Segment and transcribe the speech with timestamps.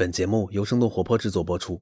[0.00, 1.78] 本节目由生动活泼制作播出。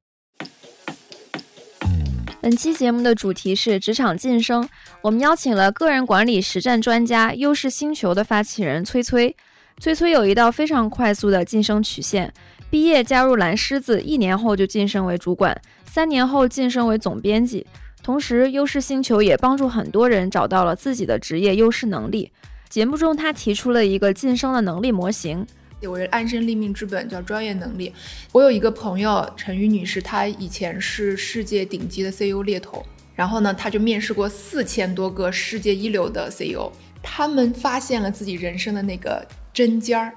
[2.41, 4.69] 本期节目的主题是职场晋升，
[5.03, 9.37] 我们邀请了个人管理实战专家优势星球的发起人崔崔。
[9.81, 12.35] 崔崔有一道非常快速的晋升曲线，
[12.69, 17.65] 毕业加入蓝狮子，一年后就晋升为主管，三年后晋升为总编辑。
[18.03, 22.33] 同时，优势星球也帮助很多人找到了自己的职业优势能力。
[22.69, 25.47] 节目中，他提出了一个晋升的能力模型。
[25.87, 27.93] 我是安身立命之本，叫专业能力。
[28.33, 40.13] 我有一个朋友陈宇女士，她以前是世界顶级的 CEO 猎头，然后呢，她就面试过四千多个世界一流的 CEO，他们发现了自己人生的那个针尖儿。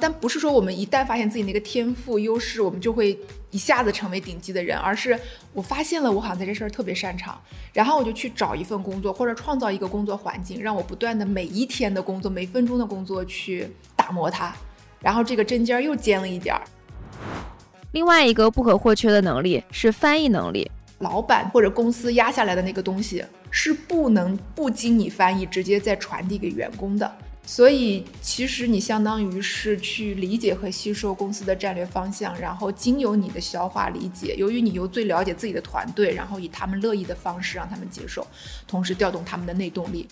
[0.00, 3.18] 但不是说我们一旦发现自己那个天赋优势，我们就会
[3.50, 5.18] 一下子成为顶级的人，而是
[5.52, 7.40] 我发现了我好像在这事儿特别擅长，
[7.72, 13.66] 然后我就去找一份工作，或者创造一个工作环境，让我不断的每一天的工作，每分钟的工作去
[13.96, 14.54] 打磨它。
[15.00, 16.62] 然后这个针尖儿又尖了一点儿。
[17.92, 20.70] 另外一个不可或缺的能力是翻译能力。
[20.98, 27.10] 老板或者公司压下来的那个东西是不能不经你翻译直接再传递给员工的。
[27.46, 38.26] 所以其实你相当于是去理解和吸收公司的战略方向，然后经由你的消化理解，由于你又最了解自己的团队，然后以他们乐意的方式让他们接受，
[38.66, 40.06] 同时调动他们的内动力。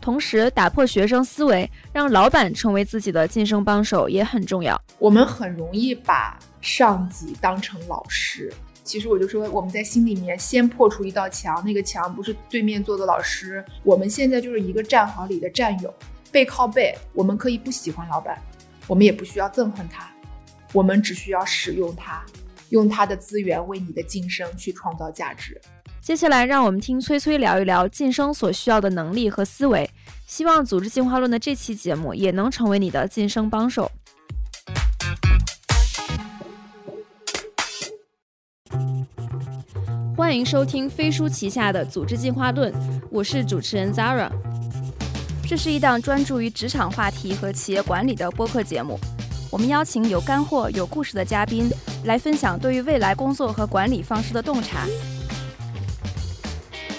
[0.00, 4.80] 同时，打破学生思维，让老板成为自己的晋升帮手也很重要。
[4.98, 8.52] 我们很容易把上级当成老师，
[8.84, 15.92] 其实我就说，我们在心里面先破除一道墙，那个墙不是对面坐的老师，我们现在就是一个战壕里的战友，
[16.32, 16.96] 背靠背。
[17.12, 18.40] 我们可以不喜欢老板，
[18.86, 20.08] 我们也不需要憎恨他，
[20.72, 22.24] 我们只需要使用他，
[22.70, 25.60] 用他的资源为你的晋升去创造价值。
[26.00, 29.88] 接下来，让我们听崔崔聊一聊晋升所需要的能力和思维。
[30.26, 33.90] 希望《组织进化论》的这期节目也能成为你的晋升帮手。
[40.16, 42.72] 欢迎收听飞书旗下的《组织进化论》，
[43.10, 44.30] 我是主持人 Zara。
[45.46, 48.98] 这是一档专注于职场话题和企业管理的播客节目。
[49.50, 51.70] 我们邀请有干货、有故事的嘉宾
[52.04, 54.86] 来分享对于未来工作和管理方式的洞察。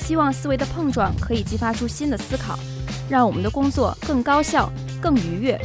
[0.10, 2.58] 希望思维的碰撞可以激发出新的思考，
[3.12, 4.68] 让我们的工作更高效、
[5.00, 5.56] 更愉悦。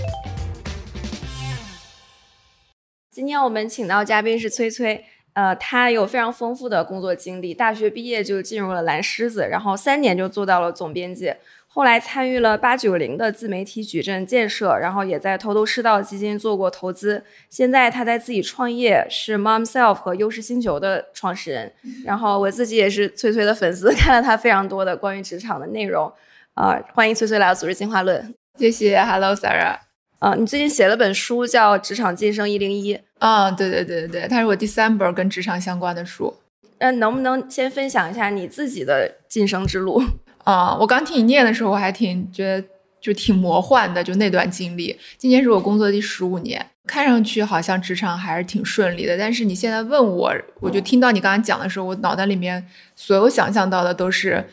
[3.10, 11.32] 今天我们请到嘉宾是崔崔，呃，他有非常丰富的工作经历，大学毕业就进入了蓝狮子，然后三年就做到了总编辑。
[11.74, 17.24] 后来参与了八九零的自媒体矩阵建设，然后也在头头是道基金做过投资。
[17.50, 21.72] 现在他在自己创业，是 Momself 和优势星球的创始人。
[22.04, 26.12] 然后我自己也是崔崔的粉丝， 看了他非常多的关于职场的内容。
[26.54, 28.32] 啊，欢迎崔崔来到组织进化论。
[28.56, 29.78] 谢谢，Hello Sarah。
[30.20, 32.94] 啊，你最近写了本书叫《职场晋升一零一》。
[33.18, 36.32] 啊，对对对对对，它是我第三本跟职场相关的书。
[36.78, 40.00] 那，能不能先分享一下你自己的晋升之路？
[40.44, 42.66] 啊，我刚听你念的时候，我还挺觉得
[43.00, 44.94] 就挺魔幻的，就那段经历。
[45.16, 49.16] 今年是我工作第十五年，看上去好像职场还是挺顺利的。
[49.16, 54.44] 但是你现在问我，我就听到你刚刚讲的时候，我脑袋里面所有想象到的都是，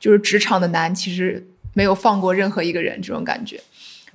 [0.00, 3.60] 就是职场的难，其实没有放过任何一个人这种感觉。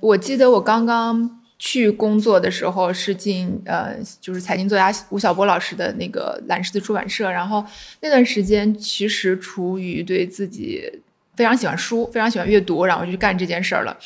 [0.00, 7.64] 我记得我刚刚去工作的时候是进呃，就是财经作家吴晓波老师的那个蓝狮子出版社，然后
[8.02, 11.00] 那段时间其实处于对自己。
[11.36, 13.96] 非常喜欢书，非常喜欢阅读，然后就去干这件事儿了。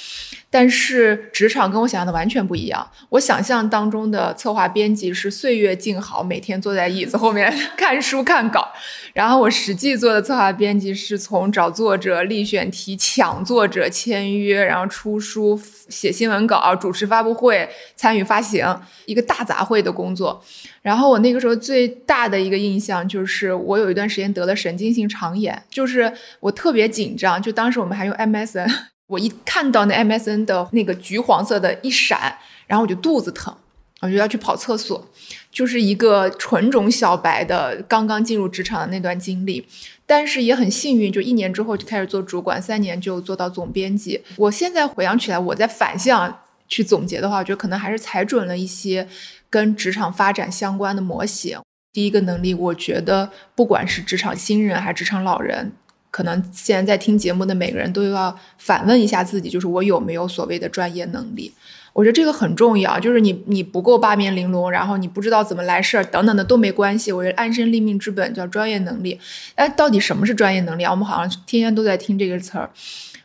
[0.50, 2.90] 但是职场跟我想象的完全不一样。
[3.10, 8.66] 我想象当中的策划编辑是岁月静好，每天坐在椅子后面 看书看稿。
[9.12, 15.60] 然后我实际做的策划编辑是从找作者、立选题、抢作者签约，然后出书、
[15.90, 20.42] 写新闻稿、主持发布会、参与发行，一个大杂烩的工作。
[20.88, 26.10] 然后我那个时候最大的一个印象就是，我有一段时间得了神经性肠炎，就是
[26.40, 27.42] 我特别紧张。
[27.42, 28.66] 就当时我们还用 MSN，
[29.06, 33.54] 我一看到那 MSN 的那个橘黄色的一闪，然后我就肚子疼，
[34.00, 35.06] 我就要去跑厕所。
[35.52, 39.66] 就是一个纯种小白的刚刚进入职场的那段经历，
[40.06, 44.22] 但是也很幸运，就一年之后就开始做主管，三年就做到总编辑。
[44.36, 49.06] 我现在回想起来，我在反向去总结的话，我觉得可能还是踩准了一些。
[49.50, 51.60] 跟职场发展相关的模型，
[51.92, 55.72] 第一个能力，我觉得不管是职场新人还是职场老人，
[56.10, 61.52] 可能现在在听节目的每个人都要反问一下自己，就是我有没有所谓的专业能力？
[61.94, 67.10] 我觉得这个很重要，就是你你不够八面玲珑，然后你不知道怎么来事儿等等的都没关系。
[67.10, 69.18] 我觉得安身立命之本叫专业能力。
[69.56, 70.92] 哎，到底什么是专业能力啊？
[70.92, 72.70] 我们好像天天都在听这个词儿。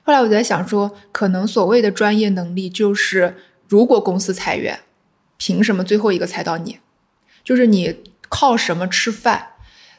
[0.02, 3.36] 后来我在想说，可能所谓的专业能力就是，
[3.68, 4.80] 如果公司裁员。
[5.46, 6.80] 凭什么最后一个猜到你？
[7.44, 7.94] 就是你
[8.30, 9.48] 靠什么吃饭？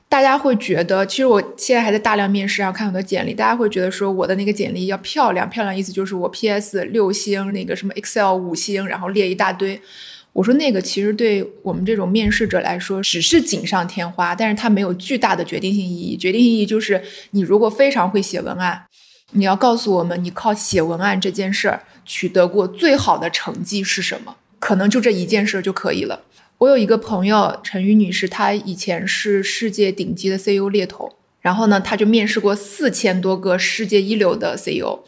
[0.08, 9.78] 大家会觉得，其实我现在还在大量面试，然后看很多简历，大家会觉得说我的那个简历要漂亮，漂亮意思就是我 PS 六星，那个什么 Excel 五星，然后列一大堆。
[10.32, 16.16] 我说那个其实对我们这种面试者来说只是锦上添花，但是它没有巨大的决定性意义。
[16.16, 17.02] 决定意义就是
[17.32, 18.86] 你如果非常会写文案，
[19.32, 26.18] 你要告诉我们你靠写文案这件事儿取得过最好的成绩是什么，可能就这一件事就可以了。
[26.56, 35.00] 我有一个朋友陈宇女士，她以前是世界顶级的 CEO 猎头，然后呢，她就面试过四千多个世界一流的 CEO。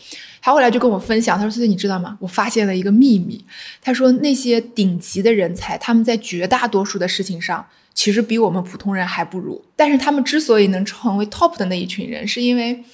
[0.43, 2.19] 他后来就跟我分享，他说：“思思，你知道吗？
[2.21, 3.43] 我发现了一个秘密。
[3.81, 9.65] 他说那些顶级的人才，他们在绝大多数的事情上，其实比我们普通人还不如。
[9.75, 12.85] 但是他们之所以能成为 top 的那一群人，是因为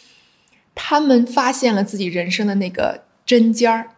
[0.76, 3.88] 他们发现了自己人生的那个针尖儿。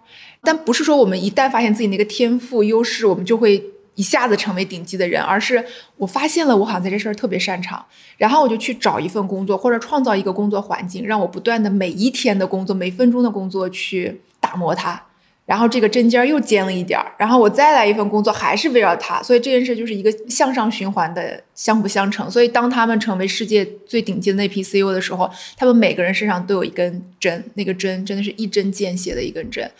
[0.44, 3.62] 但不是说我们一旦发现自己那个天赋优势，我们就会。”
[3.96, 5.64] 一下子成为顶级的人，而是
[5.98, 7.80] 我发现了我好像在这事儿特别擅长，
[8.16, 15.00] 然后我就去找一份工作，或者创造一个工作环境，让我不断的每一天的工作、每分钟的工作去打磨它，
[15.46, 22.28] 然后这个针尖儿又尖了一点儿，然后我再来一份工作，还是围绕它，所以这件事就是一个向上循环的相辅相成。
[22.28, 29.70] 所以当他们成为世界最顶级的那批 CEO 的时候，他们每个人身上都有一根针，那个针真的是一针见血的一根针，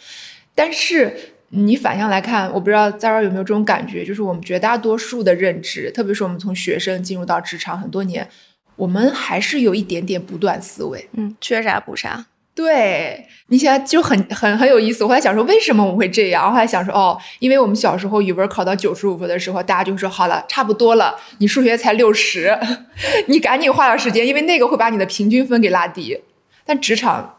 [0.55, 1.31] 但是。
[1.57, 8.29] 你反向来看，我不知道在这儿有没有这种感觉，就是我们绝大多数的认知，特别是我们从学生进入到职场很多年，
[8.75, 12.27] 我们还是有一点点不断思维，嗯，缺啥补啥。
[12.57, 15.05] 对你现在就很很很有意思。
[15.05, 16.45] 我后来想说，为什么我会这样？
[16.45, 22.59] 我后来想说，哦，因为我们小时候语文考到九十五分的时候，大家就说好了，差不多了，你数学才六十，
[23.29, 26.21] 你赶紧花点时间，因为那个会把你的平均分给拉低。
[26.65, 27.34] 但职场。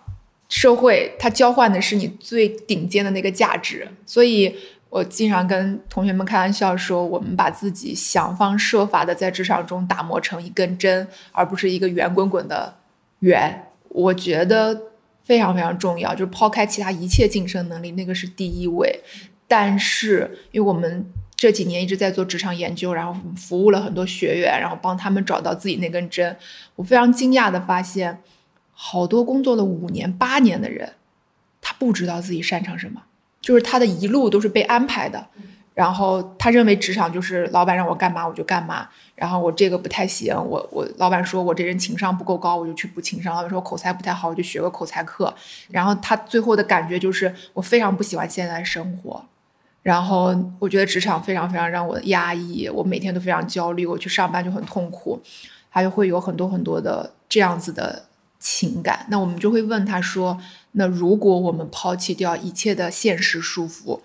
[0.47, 4.55] 社会它交换的是你最顶尖的那个价值，所以
[4.89, 12.75] 我经常跟同学们开玩笑说，我们把自己想方设法的在职场中打磨成一根针，而不是一个圆滚滚的
[13.19, 13.67] 圆。
[13.89, 14.79] 我觉得
[15.23, 19.01] 非常非常重要，就是抛开其他一切晋升能力，那个是第一位。
[19.47, 21.05] 但是，因为我们
[21.35, 26.35] 这几年一直在做职场研究，然后服务了很多学员，然后帮他们找到自己那根针，
[26.75, 28.21] 我非常惊讶的发现。
[28.77, 30.93] 好多工作了五年、八年的人，
[31.61, 33.01] 他不知道自己擅长什么，
[33.41, 35.25] 就是他的一路都是被安排的。
[35.73, 38.87] 然后他认为职场就是老板让我干嘛我就干嘛。
[39.13, 43.35] 然后我这个不太行，我我老板说我这人情商不够高，我就去补情商。
[43.35, 45.33] 老板说我口才不太好，我就学个口才课。
[45.69, 49.25] 然后他最后的感觉就是我非常不喜欢现在生活。
[49.83, 55.21] 然后我觉得职场非常非常让我压抑，我每天都非常焦虑，我去上班就很痛苦，
[55.69, 58.05] 还有会有很多很多的这样子的。
[58.47, 60.39] 情感，那我们就会问他说
[60.73, 64.01] ：“那如果我们抛弃掉一切的现实束缚，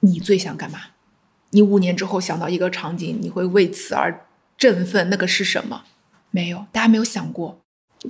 [0.00, 0.80] 你最想干嘛？
[1.50, 4.26] 你五年之后想到一个场景，你会为此而
[4.56, 5.84] 振奋，那个是什么？
[6.32, 7.60] 没有，大家没有想过。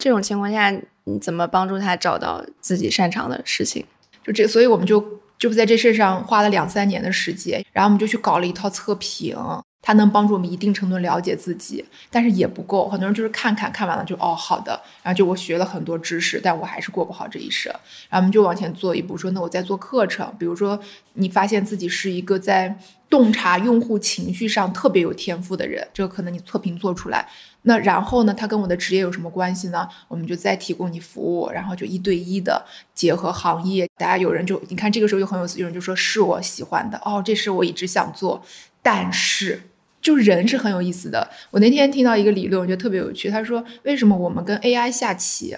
[0.00, 0.70] 这种情况下，
[1.04, 3.84] 你怎么帮助他找到自己擅长的事情？
[4.24, 9.36] 就这，所以我们就就在这事上花了两三年的时间，然后我们就去搞了一套测评。”
[9.80, 12.88] 它能帮助我们一定程度了解自己，但是也不够。
[12.88, 14.72] 很多人就是看看看完了就哦好的，
[15.02, 17.72] 然后就我学了很多知识，但我还是过不好这一生。
[18.08, 20.34] 然后我们就往前做一步，说那我在做课程。
[20.38, 20.78] 比如说
[21.14, 22.76] 你发现自己是一个在
[23.08, 27.26] 洞察用户情绪上特别有天赋的人，这个可能你测评做出来。
[27.62, 29.86] 那然后呢，它跟我的职业有什么关系呢？
[30.06, 33.86] 我们就再提供你服务，然后就一对一的结合行业。
[33.96, 38.42] 大家有人就你看这个时候又很有有人就说是我喜欢的哦，这是我一直想做。
[38.90, 39.60] 但是，
[40.00, 41.28] 就人是很有意思的。
[41.50, 43.28] 我那天听到一个理论，我觉得特别有趣。
[43.28, 45.54] 他说，为什么我们跟 AI 下棋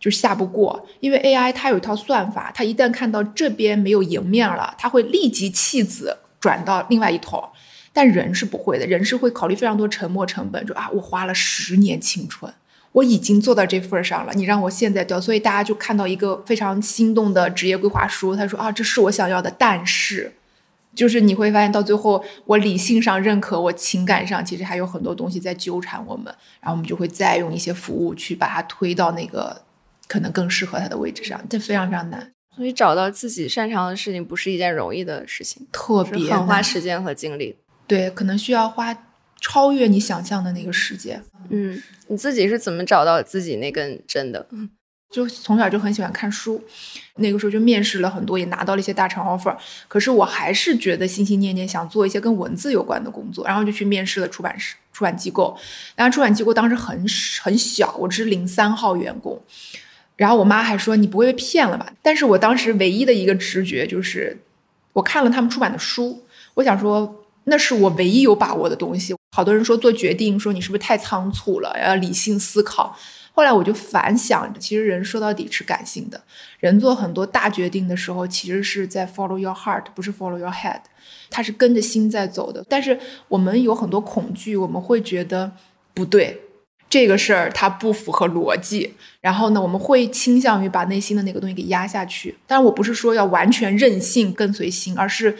[0.00, 0.84] 就下不过？
[0.98, 7.44] 因为 AI 它有一套算法，它一旦看到这边没有赢面了，它会立即弃子转到另外一头。
[7.92, 10.66] 但人是不会的，人是会考虑非常多沉没成本。
[10.66, 12.52] 就啊，我花了十年青春，
[12.90, 18.34] 我已经做到这份上了，你让我现在掉，所以大家就看到一个非常心动的职业规划书。
[18.34, 20.32] 他说啊，这是我想要的，但是。
[20.94, 26.26] 就是你会发现，到最后，我理性上认可，我情感上其实还有很多东西在纠缠我们，
[26.60, 29.62] 然后我们就会再用一些服务去把它推到那个
[30.06, 32.30] 可能更适合他的位置上，这非常非常难。
[32.56, 37.56] 所以找到自己擅长的事情不是一件容易的事情，特别很花时间和精力。
[37.86, 38.96] 对，可能需要花
[39.40, 41.20] 超越你想象的那个时间。
[41.50, 44.46] 嗯，你自己是怎么找到自己那根针的？
[45.14, 46.60] 就从小就很喜欢看书，
[47.18, 49.56] 那个时候就面试了很多，也拿到了一些大厂 offer。
[49.86, 55.56] 可是我还是觉得心心念念想做一些跟文字有关的工作，然后就去面试了出版社、出版机构。
[55.94, 57.06] 然后出版机构当时很
[57.40, 59.40] 很小，我只是零三号员工。
[60.16, 64.36] 然后我妈还说：“你不会被骗了吧？”但是我当时唯一的一个直觉就是，
[64.92, 69.14] 我看了他们出版的书，我想说，那是我唯一有把握的东西。
[69.36, 72.96] 好多人说做决定，说你是不是太仓促了，要理性思考。
[73.36, 76.22] 后来我就反想，其实人说到底是感性的，
[76.60, 80.80] 人做很多大决定的时候，其实是在 follow your heart，不是 follow your head，
[81.30, 82.64] 他是跟着心在走的。
[82.68, 85.50] 但是我们有很多恐惧，我们会觉得
[85.92, 86.40] 不对，
[86.88, 92.36] 这个事儿它不符合逻辑，然后呢，我们会倾向于把内心的那个东西给压下去。
[92.46, 95.36] 但是我不是说要完全任性跟随心，而是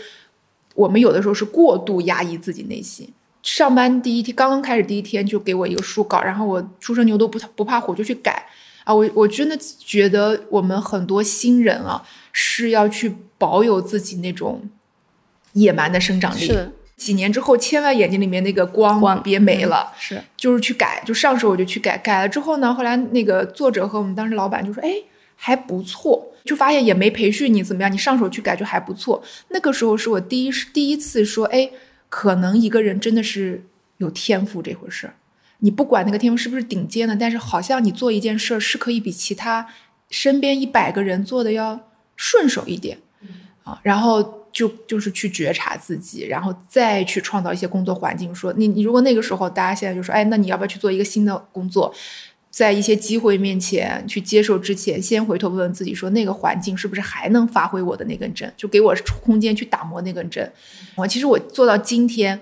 [0.74, 3.08] 我们有的时候是过度压抑自己内心。
[3.44, 8.46] 上班第一天，刚刚开始第一天就给我一个书稿，然后我初生牛犊不不怕虎就去改
[8.84, 8.94] 啊！
[8.94, 14.62] 我我真的觉得我们很多新人啊是要去保有自己那种
[15.52, 16.46] 野蛮的生长力。
[16.46, 24.90] 是几年之后，千万眼睛里面那个光光别没了，是，就是去改，就上手我就去改，改了之后呢，后来那个作者和我们当时老板就说：“哎，
[25.36, 29.22] 还不错。”就发现也没培训你怎么样，你上手去改就还不错。
[29.48, 31.70] 那个时候是我第一第一次说：“哎。”
[32.16, 33.66] 可能一个人真的是
[33.96, 35.14] 有天赋这回事儿，
[35.58, 39.66] 你不管那个天赋是不是顶尖的，但是好像你做一件事儿是可以比其他
[40.10, 42.96] 身边一百个人做的要顺手一点，
[43.64, 48.32] 啊，然后就就是去觉察自己，然后再去创造一些工作环境。
[48.32, 51.92] 说你你如果那个时候大家现在就说，哎，那你要不要去做一个新的工作？
[52.54, 60.48] 在一些机会面前去接受之前，先回头问问自己，说那个环境是不是还能发挥我的那根针，就给我空间去打磨那根针。
[60.94, 62.40] 我其实我做到今天，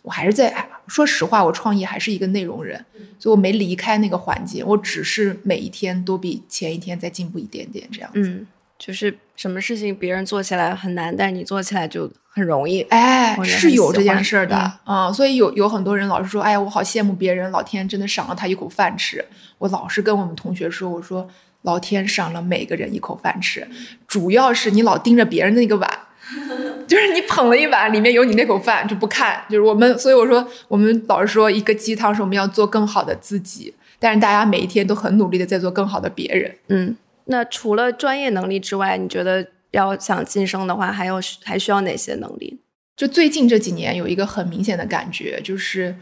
[0.00, 2.82] 我还是在说实话，我创业还是一个内容人，
[3.18, 8.20] 所以我没离开那个环境，我只是每一天都比前一天再进步一点点这样子。
[8.20, 8.46] 嗯，
[8.78, 12.10] 就是什么事情别人做起来很难，但是你做起来就。
[12.32, 19.24] 很容易，哎，是有这件事儿的啊，所以有有很多人老是说，哎呀，我好羡慕别人，老天真的赏了他一口饭吃。
[19.58, 21.28] 我老是跟我们同学说，我说
[21.62, 23.66] 老天赏了每个人一口饭吃，
[24.06, 25.90] 主要是你老盯着别人的那个碗，
[26.86, 36.54] 就是你捧了一碗，里面有你那口饭就不看，就是我们，所以我说我们老是说一个鸡汤是我们要做更好的自己，但是大家每一天都很努力的在做更好的别人。
[36.68, 39.48] 嗯，那除了专业能力之外，你觉得？
[39.70, 42.58] 要想晋升的话，还有还需要哪些能力？
[42.96, 45.96] 就最近这几年有一个很明显的感觉，就是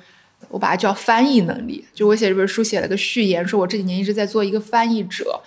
[0.49, 1.85] 我把它叫翻译能力。
[1.95, 5.41] 就我写这本书写了个序言，说我这几年一直在做一个翻译者。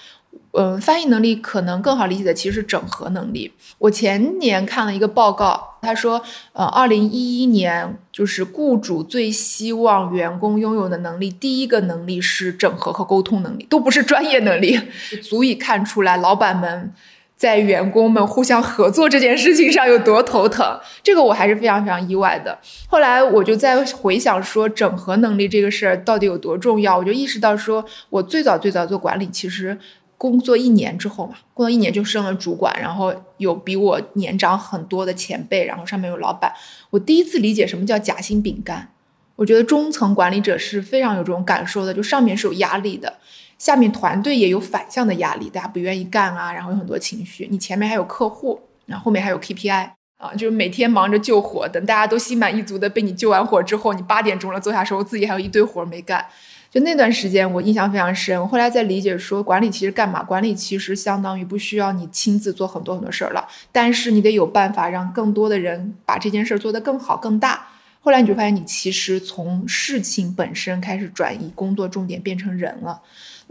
[0.54, 3.52] 嗯，翻译能力可能更好理解的其实是整合能力。
[3.78, 14.80] 我前年看了一个报告，他说，呃，二零一一年就是雇主最希望员工拥有的能力，第一个能力是整合和沟通能力，都不是专业能力，
[15.24, 16.94] 足以看出来老板们。
[17.42, 22.56] 在员工们互相合作这件事情上有多头疼，这个我还是非常非常意外的。
[22.88, 29.76] 后来我就在回想说整合能力这个事儿到底有多重要，我就意识到说，我最早最早做管理，其实
[30.20, 36.54] 工作一年之后嘛，工作一年就升了主管，然后有比我年长很多的前辈，然后上面有老板，
[36.92, 38.90] 我第一次理解什么叫夹心饼干。
[39.38, 43.18] 我觉得中层管理者是非常有这种感受的，就上面是有压力的。
[43.62, 47.48] 下面团队也有反向的压力，大家不愿意干啊，然后有很多情绪。
[47.52, 49.88] 你前面还有客户，然后后面还有 KPI
[50.18, 56.26] 啊，就是每天忙着救火，等大家都心满意足的被你救完火之后，你八点钟了坐下时候，自己还有一堆活没干。
[56.72, 58.42] 就那段时间我印象非常深。
[58.42, 60.24] 我后来在理解说，管理其实干嘛？
[60.24, 67.68] 管理其实相当于不需要你亲自做很多很多事儿了，但是你得有办法让更多的人把这件事儿做得更好更大。
[68.00, 73.00] 后来你就发现，你其实从事情本身开始转移工作重点，变成人了。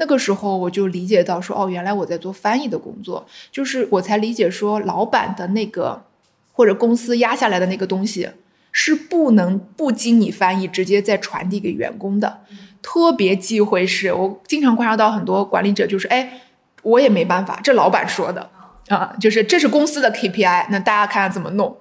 [0.00, 6.02] 那个时候我就理解到说，哦，原来我在做翻译的工作，就是我才理解说，老板的那个
[6.54, 8.30] 或者公司压下来的那个东西
[8.73, 12.40] 是不能不经你翻译直接再传递给员工的。
[12.80, 16.40] 特别忌讳是我经常观察到很多管理者就是，哎，
[16.83, 18.49] 我也没办法，这老板说的
[18.88, 21.76] 啊，就是这是公司的 KPI，那大家看看怎么弄。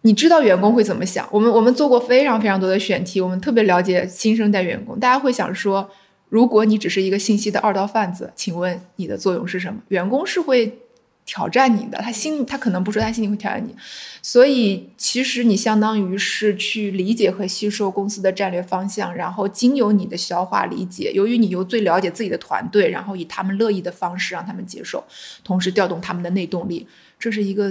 [0.00, 1.28] 你知道员工会怎么想？
[1.30, 5.90] 我们我们做过非常非常多的选题，我们特别了解新生代员工，大家会想说。
[6.32, 9.82] 如果你只是一个信息的二道贩子，请问你的作用是什么？
[9.88, 10.78] 员工是会
[11.26, 13.76] 挑战你的，他心他可能不说，他心里会挑战你。
[14.22, 25.04] 所以其实你相当于是去理解和吸收公司的战略方向，然后经由你的消化理解，由于你又最了解自己的团队，然后以他们乐意的方式让他们接受，
[25.44, 27.70] 同时调动他们的内动力，这是一个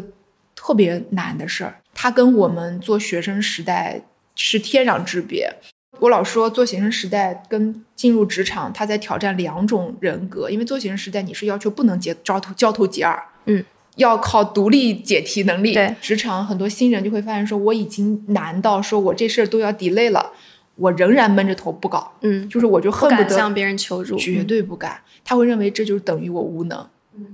[0.53, 1.82] 特别难的事儿。
[1.96, 4.00] 它跟我们做学生时代
[4.36, 5.51] 是天壤之别。
[6.00, 10.50] 我老说做学生时代跟进入职场，他在挑战两种人格。
[10.50, 13.64] 因为做学生时代，你是要求不能结交头交头接耳，嗯，
[13.98, 15.74] 要靠独立解题能力。
[15.74, 20.32] 对，职场很多新人就会发现说，我已经难到说我这事儿都要 delay 了，
[20.76, 25.00] 我仍然闷着头不搞，嗯，就是我就恨不得向别人求助，绝对不敢。
[25.24, 26.80] 他会认为这就是等于我无能，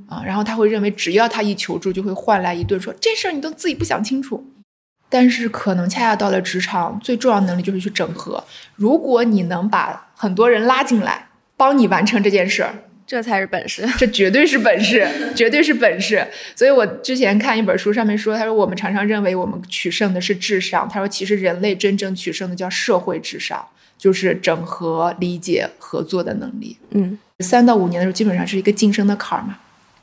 [0.08, 4.44] 啊，然后他会认为只要他一求助，就会换来一顿说这事儿你都自己不想清楚。
[5.10, 8.44] 但是可能恰恰到了职场，最重要的能力就是去整合。
[8.76, 12.74] 如果你能把很多人拉进来，帮你完成这件事儿，
[13.06, 13.88] 这才是本事。
[13.98, 16.28] 这绝对是本事，绝对是本事。
[16.56, 23.66] 所以我之前看一本书，上面说，他说我们常常认为我们取胜的是智商，他说其实人类真正取胜的叫社会智商，
[23.98, 26.78] 就是整合、理解、合作的能力。
[26.92, 29.58] 嗯，三到五年的时候，基本上是一个晋升的坎儿嘛。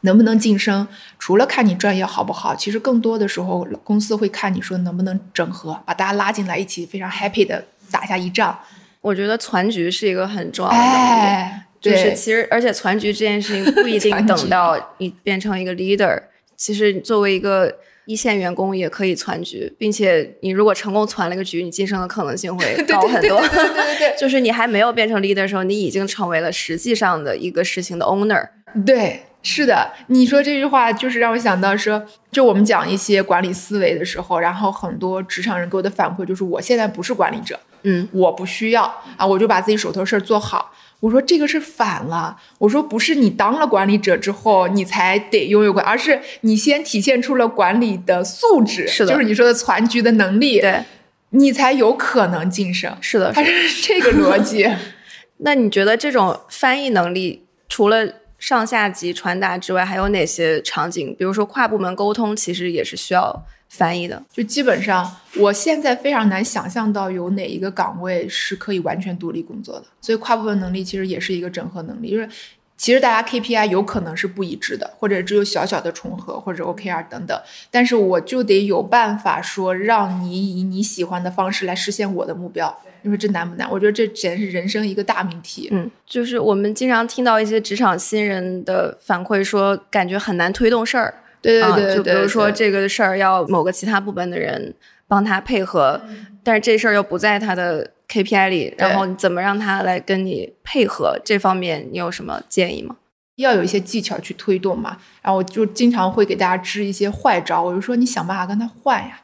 [0.04, 0.86] 能不能晋升，
[1.18, 8.58] 除了看你专业好不好，其实更多的时候公司会看你说能不能整合，把大家拉进来一起非常 happy 的打下一仗。
[9.00, 16.18] 我觉得攒局是一个很重要的就是对其实而且攒局这件事情不一定等到 你变成一个 leader，
[16.56, 17.74] 其实作为一个
[18.06, 23.40] 一线员工也可以攒局，并且你如果成功攒了一个局，你晋升的可能性会 高很多。
[23.40, 28.48] 对对对对 就是你还没有变成 leader 的时候，你已经成为了实际上的一个事情的 owner。
[28.86, 38.82] 对，是的，你说这句话就是让我想到说，就我们讲一些管理思维的时候，然后很多职场人给我的反馈就是，我现在不是管理者，嗯，我不需要
[39.18, 40.72] 啊，我就把自己手头事儿做好。
[41.00, 50.82] 我说这个是反了，我说不是你当了管理者之后你才得拥有管，而是你先体现出了管理的素质，是的就是你说的攒局的能力，对，
[51.30, 52.96] 你才有可能晋升。
[53.02, 53.30] 是的。
[53.30, 54.66] 它是这个逻辑。
[55.38, 58.06] 那你觉得这种翻译能力，除了
[58.46, 61.16] 上下级传达之外，还有哪些场景？
[61.16, 64.22] 比如说跨部门沟通，其实也是需要翻译的。
[64.30, 69.86] 就基本上，我现在非常难想象到有哪一个岗位是可以完全独立工作的。
[70.02, 72.28] 所以跨部门能力其实也是一个整合能力，就是
[72.76, 77.40] 其实大家 KPI 有可能是不一致的，或者只有小小的重合，或者 OKR 等等。
[77.70, 82.78] 但是我就得有办法说，让你以你喜欢的方式来实现我的目标。
[83.04, 83.70] 你说这难不难？
[83.70, 85.68] 我觉得这简直是人生一个大命题。
[85.70, 91.14] 嗯，就是我们经常听到一些职场新人的反馈，说感觉很难推动事儿。
[91.42, 94.74] 对对对就比如说这个事儿要某个其他部门的人
[95.06, 96.00] 帮他配合，
[96.42, 101.18] 但是这事儿又不在他的 KPI 里，然后你怎么让他来跟你配合？
[101.22, 102.96] 这方面你有什么建议吗？
[103.36, 104.96] 要有一些技巧去推动嘛。
[105.20, 109.20] 然后我就经常会给大家支一些坏招，我就说你想办法跟他换呀。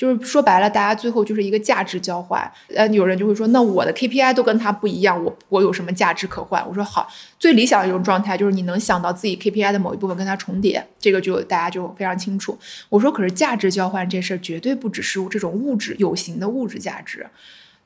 [0.00, 2.50] 就是说白了，大家最后就是一个价值交换。
[2.74, 6.66] 呃，有人就会说，那我的 KPI 都跟他不一样，我我有什么价值可换？
[6.66, 7.06] 我说好，
[7.38, 12.58] 最理想的一种状态就是你能想到自己 KPI 的某一部分跟他重叠，这个就大家就非常清楚。
[12.88, 17.26] 我说，可是价值交换这事儿绝对不只是这种物质有形的物质价值，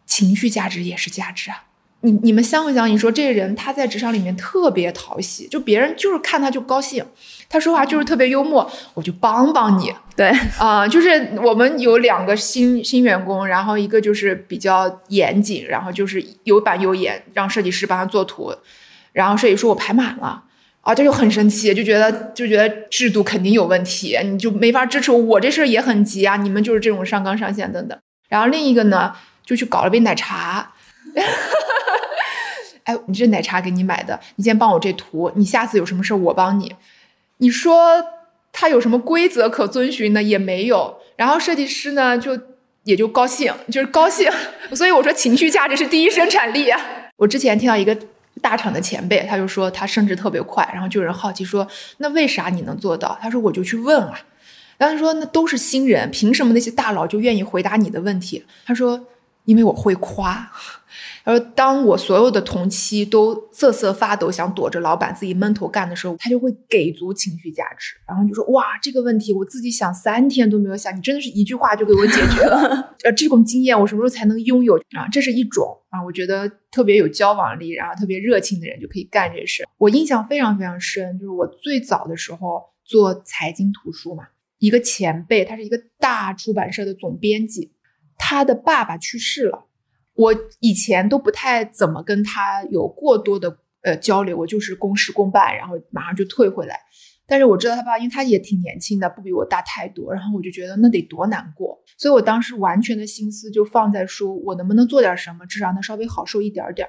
[0.06, 1.64] 情绪价值也是价值啊。
[2.04, 2.96] 你你们相不相信？
[2.98, 7.04] 说这个人他在职场里面特别讨喜，就别人就是看他就高兴，
[7.48, 18.54] 他说话就是特别幽默，我就帮帮你对， 啊、就是我们有两个新新员工，然后一个就是比较严谨，然后就是有板有眼，让设计师帮他做图，
[19.12, 20.44] 然后设计师说我排满了。
[20.82, 25.16] 啊，这就很生气，就觉得就觉得制度肯定有问题，你就没法支持我。
[25.16, 27.98] 我这事儿也很急啊，你们就是这种上纲上线等等。
[28.28, 29.14] 然后另一个呢，
[29.46, 30.72] 就去搞了杯奶茶。
[32.84, 36.74] 哎，你这奶茶给你买的，你先帮我这图，你下次有什么事我帮你。
[37.38, 38.02] 你说
[38.52, 40.22] 他有什么规则可遵循呢？
[40.22, 40.96] 也没有。
[41.16, 42.38] 然后设计师呢，就
[42.84, 44.30] 也就高兴，就是高兴。
[44.74, 46.80] 所以我说情绪价值是第一生产力啊。
[47.16, 47.96] 我之前听到一个
[48.42, 51.66] 大厂的前辈，他就说他升职特别快，然后就有人好奇说，
[51.98, 53.18] 那为啥你能做到？
[53.22, 54.20] 他说我就去问啊。
[54.76, 58.44] 然后他说那都是新人，凭什么那些大佬就愿意回答你的问题？
[58.66, 59.00] 他说
[59.44, 60.50] 因为我会夸。
[61.24, 72.94] 他说当我所有的同期都瑟瑟发抖，想躲着老板自己闷头干的时候，他就会给足情绪价值，然后就说哇这个问题我自己想三天都没有想，你真的是一句话就给我解决了。
[73.04, 75.08] 呃，这种经验我什么时候才能拥有啊？
[75.10, 79.66] 这是一种啊，我觉得特别有交往力，然后特别热情的人就可以干这事。
[79.78, 84.24] 我印象非常非常深，就是我最早的时候做财经图书嘛，
[84.58, 87.72] 一个前辈，他是一个大出版社的总编辑，
[88.18, 89.66] 他的爸爸去世了。
[90.14, 96.78] 我以前都不太怎么跟他有过多的呃交流，我就是公事公办，然后马上就退回来。
[97.26, 106.88] 但是我知道他爸，因为他也挺年轻的，不比我大太多，然后我就觉得那得多难过，所以我当时完全的心思就放在说我能不能做点什么，至少让他稍微好受一点点。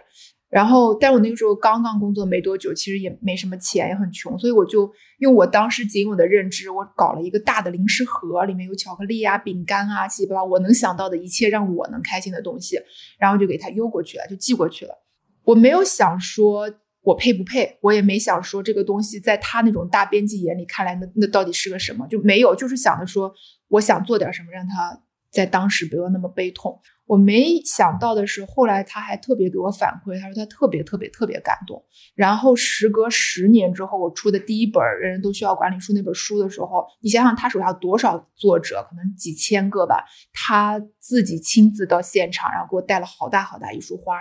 [0.55, 12.79] 然后，但我那个时候刚刚工作没多久，其实也没什么钱，也很穷，所以我就用我当时仅有的认知，我搞了一个大的零食盒，里面有巧克力啊、饼干啊、七七八八我能想到的一切让我能开心的东西，
[13.19, 14.93] 然后就给他邮过去了，就寄过去了。
[15.43, 23.29] 我没有想说我配不配，我也没想说这个东西在他那种大编辑眼里看来那那到底是个什么，就没有，就是想着说
[23.67, 24.97] 我想做点什么让他
[25.29, 26.79] 在当时不要那么悲痛。
[27.05, 31.85] 我没想到的是，后来他还特别给我反馈，他说他特别特别特别感动。
[32.15, 44.19] 然后时隔十年之后，我出的第一本《人人都需要管理书》那本书的时候，你想想他手下多少作者，可能几千个吧，他自己亲自到现场，然后给我带了好大好大一束花。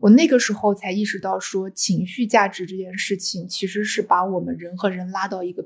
[0.00, 5.64] 我那个时候才意识到，说情绪价值这件事情，其实是把我们人和人拉到一个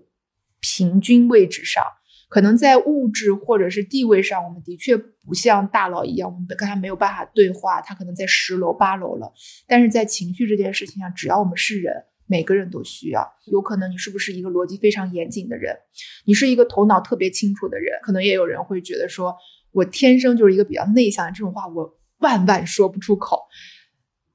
[0.61, 1.83] 平均位置上。
[2.29, 7.81] 可能在物质或者是地位上，我们的确不像大佬一样，我们跟他没有办法对话。
[7.81, 9.33] 他可能在十楼八楼了，
[9.67, 11.95] 但是在情绪这件事情上，只要我们是人，
[12.27, 13.27] 每个人都需要。
[13.47, 15.77] 有可能你是不是一个逻辑非常严谨的人，
[16.25, 19.35] 你是一个头脑特别清楚的人，可能也有人会觉得说，
[19.73, 23.41] 我天生就是一个比较内向，这种话我万万说不出口。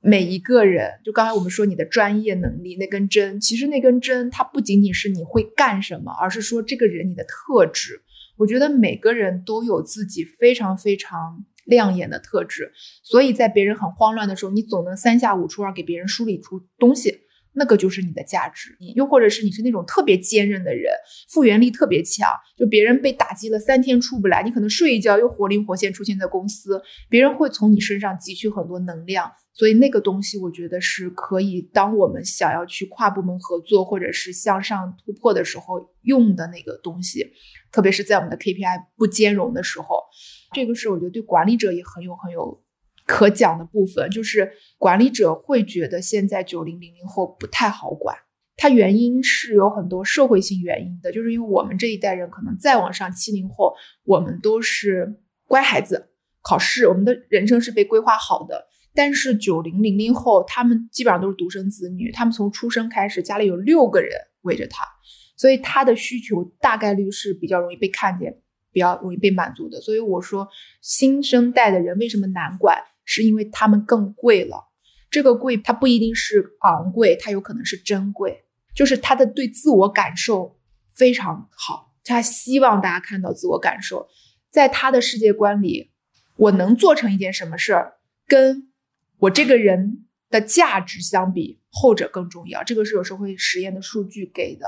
[0.01, 8.01] 每一个人，就刚才我们说你的专业能力那根针，其实那根针它不仅仅是你会干什么，而是说这个人你的特质。
[8.37, 12.71] 我觉得每个人都有自己非常非常亮眼的特质，
[13.03, 17.19] 所以在别人很慌乱的时候，你总能三下五除二给别人梳理出东西。
[17.53, 20.89] 那个就是你的价值，又或者是你是那种特别坚韧的人，
[21.29, 37.33] 复原力特别强，就别人被打击了三天出不来，你可能睡一觉又活灵活现出现在公司，别人会从你身上汲取很多能量，所以那个东西我觉得是可以当我们想要去跨部门合作或者是向上突破的时候用的那个东西，
[37.71, 40.03] 特别是在我们的 KPI 不兼容的时候，
[40.53, 42.63] 这个是我觉得对管理者也很有很有。
[43.03, 48.15] 可讲的部分就是管理者会觉得现在九零零零后不太好管，
[48.55, 53.73] 它原因是有很多社会性原因的，就是因为我们这一代人可能再往上七零后，
[54.05, 56.11] 我们都是乖孩子，
[56.41, 58.67] 考试，我们的人生是被规划好的。
[58.93, 64.83] 但是九零零零后，他们基本上都是独生子女，他们从出生开始家里有六个人围着他，
[65.35, 68.37] 所以他的需求大概率是比较容易被看见，
[68.71, 69.79] 比较容易被满足的。
[69.81, 70.47] 所以我说
[70.81, 72.77] 新生代的人为什么难管？
[73.03, 74.69] 是因为他们更贵了，
[75.09, 80.57] 这个贵它不一定是昂贵，它有可能是珍贵，就是他的对自我感受
[80.93, 84.07] 非常好，他希望大家看到自我感受，
[84.49, 85.91] 在他的世界观里，
[86.37, 87.95] 我能做成一件什么事儿，
[88.27, 88.70] 跟
[89.21, 92.63] 我这个人的价值相比，后者更重要。
[92.63, 94.65] 这个是有时候会实验的数据给的，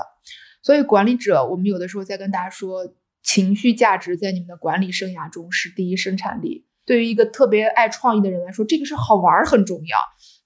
[0.62, 6.66] 所以管理者，我们有的时候在跟大家说，情绪价值在你们的管理生涯中是第一生产力。
[6.86, 9.96] 对于一个特别爱创意的人来说，这个是好玩很重要；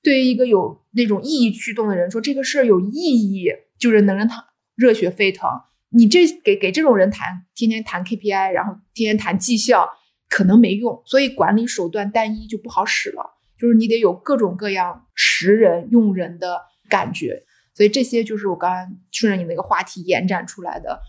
[0.02, 4.42] 对于一个有那种意义驱动的人说，这个事儿有意义，就是能让他
[4.74, 5.50] 热血沸腾。
[5.90, 9.90] 你这给给这种人谈，天天谈 KPI，然后天天谈绩效，
[10.30, 11.02] 可能没用。
[11.04, 17.42] 所以管理手段单一就不好使了，就是你得有各种各样识人用人的感觉。
[17.74, 21.00] 所以这些就是我刚刚顺着你那个话题延展出来的。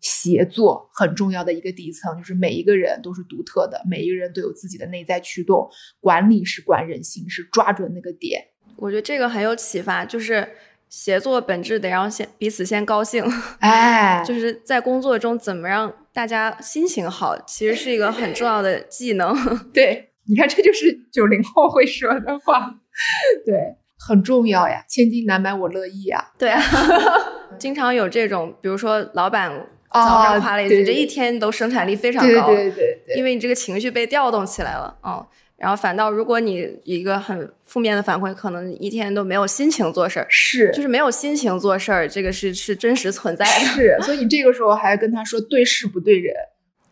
[0.00, 5.68] 协作很重要的一个底层，就是每一个人都是独特的，每一个人都有自己的内在驱动。
[5.98, 8.40] 管理是管人心，是抓准那个点。
[8.76, 10.50] 我觉得这个很有启发，就是
[10.88, 13.24] 协作本质得让先彼此先高兴。
[13.58, 19.36] 哎，就是在工作中怎么让大家心情好，其实是一个很重要的技能。
[19.74, 22.74] 对，你看，这就是九零后会说的话。
[23.44, 26.32] 对，很重要呀，千金难买我乐意呀。
[26.38, 26.60] 对啊，
[27.58, 29.66] 经常有这种，比如说老板。
[29.90, 46.34] 早上夸了一句，这一天都生产力非常高，对对对，因为你这个情绪被调动起来了，嗯，然后反倒如果你一个很负面的反馈，可能一天都没有心情做事儿，是，就是没有心情做事儿，这个是是真实存在的，是，所以这个时候还跟他说对事不对人，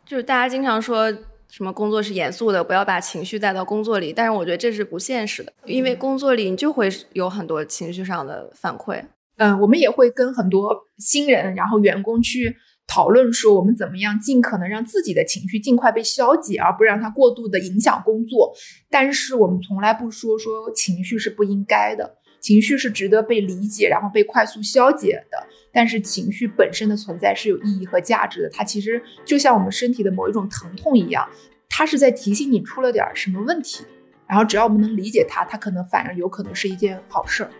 [0.06, 1.12] 就是大家经常说
[1.48, 9.02] 什么工作是严肃的，不要把情绪带到工作里，但是我觉得这是不现实的，因为工作里你就会有很多情绪上的反馈，
[9.36, 12.56] 嗯，我们也会跟很多新人，然后员工去。
[12.88, 18.54] 讨论说我们怎么样尽可能让自己的情绪尽快被消解，而不让它过度的影响工作。
[18.88, 25.48] 但是我们从来不说说情绪是不应该的，情绪是值得被理解，然后被快速消解的。
[25.76, 31.28] 但是情绪本身的存在是有意义和价值的，它其实就像我们身体的某一种疼痛一样，
[31.68, 33.84] 它是在提醒你出了点什么问题。
[34.26, 37.50] 然后只要我们能理解它，它可能反而有可能是一件好事儿。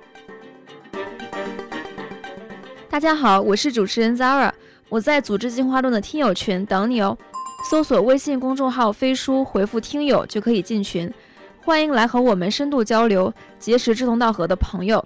[2.89, 4.51] 大家好，我是主持人 Zara。
[4.89, 7.19] 我在组织进化论的听友群等你哦，
[7.69, 11.13] 搜索微信公众号“飞书”，回复“听友”就可以进群。
[11.63, 15.05] 欢迎来和我们深度交流，结识志同道合的朋友。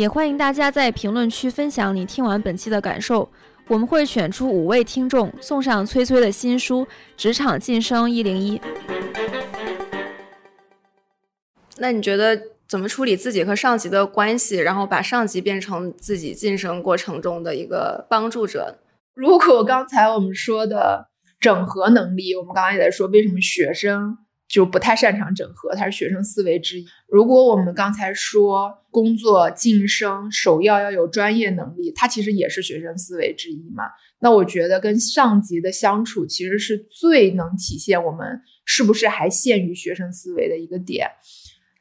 [0.00, 3.30] 也欢迎大家在评论区分享你听完本期的感受。
[3.68, 6.86] 我们会选出五位听众，送上崔崔的新书
[7.18, 8.58] 《职场晋升一零一》。
[11.76, 18.78] 那你觉得怎么处理自己和上级的关系，然后把上级变成自己晋升过程中的一个帮助者？
[19.12, 24.16] 如果刚才我们说的整合能力，我们刚刚也在说，为什么学生
[24.50, 26.86] 就不太擅长整合，它是学生思维之一。
[27.08, 33.84] 如果我们刚才说工作晋升首要要有专业能力，它其实也是学生思维之一嘛。
[34.18, 41.08] 那我觉得跟上级的相处，其实是最能体现我们是不是还限于学生思维的一个点。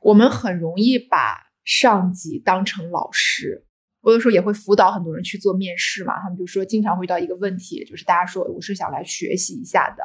[0.01, 3.65] 我们很容易把上级当成老师。
[4.01, 10.03] 我有时候也会辅导很多人去做面试嘛，他们就说经常会遇到一个问题，就是大家说我是想来学习一下的，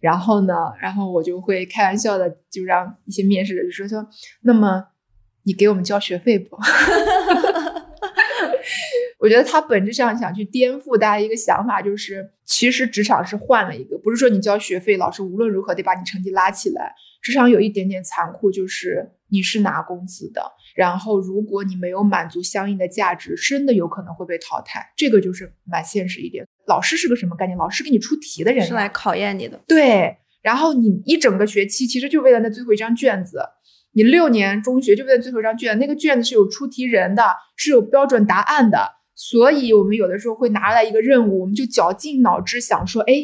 [0.00, 4.08] 然后呢，然后我就会开玩笑的就让一些面试的就说说，
[4.42, 4.84] 那么
[5.42, 6.56] 你给我们交学费不？
[9.22, 16.92] 我觉得他本质上想去颠覆大家一个想法，就是其实职场是换了一个，不是说你交学费，老师无论如何得把你成绩拉起来。
[17.22, 20.42] 职场有一点点残酷，就是你是拿工资的，
[20.74, 24.92] 然后如果你没有满足相应的价值，真的有可能会被淘汰。
[24.96, 26.44] 这个就是蛮现实一点。
[26.66, 27.56] 老师是个什么概念？
[27.56, 29.60] 老师给你出题的人，是来考验你的。
[29.68, 33.40] 对，然后你一整个学期其实就为了那最后一张卷子，
[33.92, 37.22] 你六年中学就为了最后一张卷，那个卷子是有出题人的，
[37.54, 39.01] 是有标准答案的。
[39.14, 43.14] 所以我们有的时候会拿来一个任务，我们就绞尽脑汁想说，哎，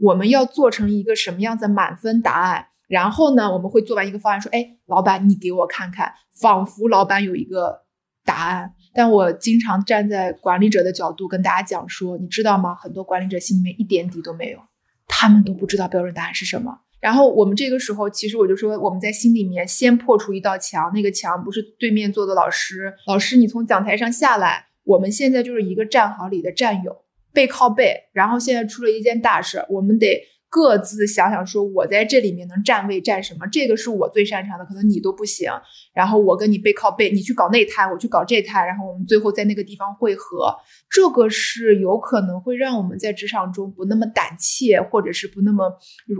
[0.00, 2.66] 我们要做成一个什么样子满分答案。
[2.88, 7.82] 然后呢，我们会做完一个方案，说：“哎，老板，你给我看看。”仿佛老板有一个
[8.24, 12.74] 答案，但我经常站在管理者的角度跟大家讲说：“你知道吗？
[12.74, 14.58] 很多管理者心里面一点底都没有，
[15.06, 27.94] 他们都不知道标准答案是什么。”然后我们这个时候，其实我就说，我们在心里面先破除一道墙，那个墙不是对面坐的老师，老师你从讲台上下来，我们现在就是一个战壕里的战友，背靠背。
[28.12, 30.20] 然后现在出了一件大事，我们得。
[30.50, 33.46] 各自想想，说我在这里面能站位站什么？
[33.52, 35.50] 这个是我最擅长的，可能你都不行。
[35.92, 40.50] 然后我跟你背靠背，你去搞那摊，我去搞这摊，然后我们最后在那个地方汇合。
[40.88, 45.70] 这个是有可能会让我们在职场中不那么胆怯，或者是不那么……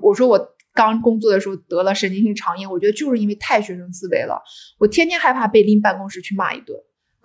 [0.02, 0.38] 我说我
[0.74, 4.38] 刚工作的时候得了神经性肠炎，我觉得就是因为太学生思维了，
[4.78, 6.78] 我天天害怕被拎办公室去骂一顿。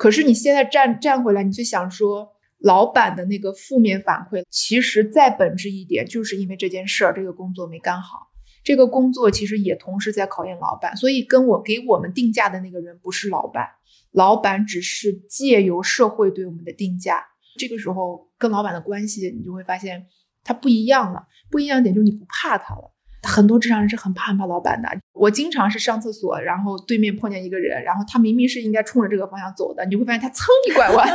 [0.03, 2.33] 可是你现在站站回来，你就想说。
[2.59, 8.31] 老板的那个负面反馈，其实再本质一点，就是因为这件事儿，这个工作没干好。
[8.63, 13.67] 这个工作其实也同时在考验老板，所以跟我给我们定价的那个人不是老板，
[14.13, 17.21] 老板只是借由社会对我们的定价。
[17.57, 20.07] 这个时候跟老板的关系，你就会发现
[20.41, 21.27] 他不一样了。
[21.51, 22.92] 不一样点就是你不怕他了。
[23.23, 24.89] 很多职场人是很怕很怕老板的。
[25.13, 31.07] 我经常是上厕所，然后对面碰见一个人，然后他明明是应该冲着这个方向走的，你会发现他噌一拐弯，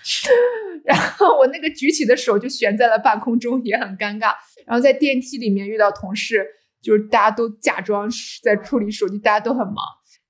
[0.84, 4.32] 然后我那个举起的手就悬在了半空中，也很尴尬。
[4.64, 6.46] 然后在电梯里面遇到同事，
[6.80, 8.08] 就是大家都假装
[8.42, 9.76] 在处理手机，大家都很忙，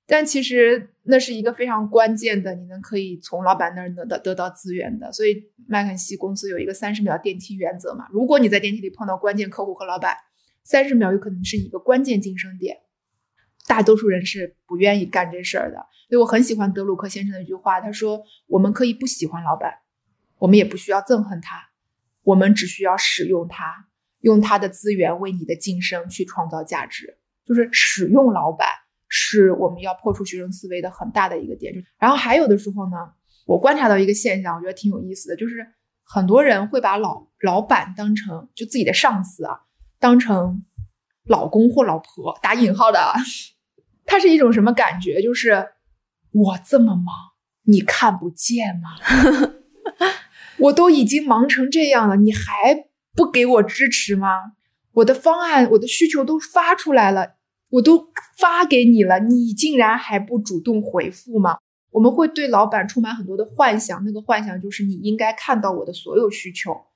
[0.05, 5.11] 但其实那是一个非常关键的，你能可以从老板那儿得到得到资源的。
[5.13, 10.17] 所以麦肯锡公司有一个三十秒电梯原则嘛，如果你在电梯里碰到关键客户和老板。
[10.67, 12.79] 三十秒有可能是一个关键晋升点，
[13.67, 15.77] 大多数人是不愿意干这事儿的。
[16.09, 19.75] 所以我很喜欢德鲁克先生的一句话，他说：“我们可以不喜欢老板，
[20.39, 21.69] 我们也不需要憎恨他，
[22.23, 23.87] 我们只需要使用他，
[24.19, 27.17] 用他的资源为你的晋升去创造价值。
[27.45, 28.67] 就是使用老板，
[29.07, 31.73] 是我们要破除学生思维的很大的一个点。
[31.97, 32.97] 然后还有的时候呢，
[33.45, 35.65] 我观察到一个现象，我觉得挺有意思的，就是
[36.03, 39.61] 很多人会把老老板当成就自己的上司啊。”
[39.99, 40.63] 当成
[41.25, 43.13] 老公或老婆打引号的，
[44.05, 45.21] 它是一种什么感觉？
[45.21, 45.69] 就是
[46.31, 47.05] 我这么忙，
[47.63, 49.53] 你看不见吗？
[50.59, 54.53] 我都已经忙成这样了，你还不给我支持吗？
[54.93, 57.35] 我的方案、我的需求都发出来了，
[57.69, 58.07] 我都
[58.37, 61.57] 发给你了，你竟然还不主动回复吗？
[61.91, 66.86] 我们会对老板充满很多的幻想，那个幻想就是你应该看到我的所有需求。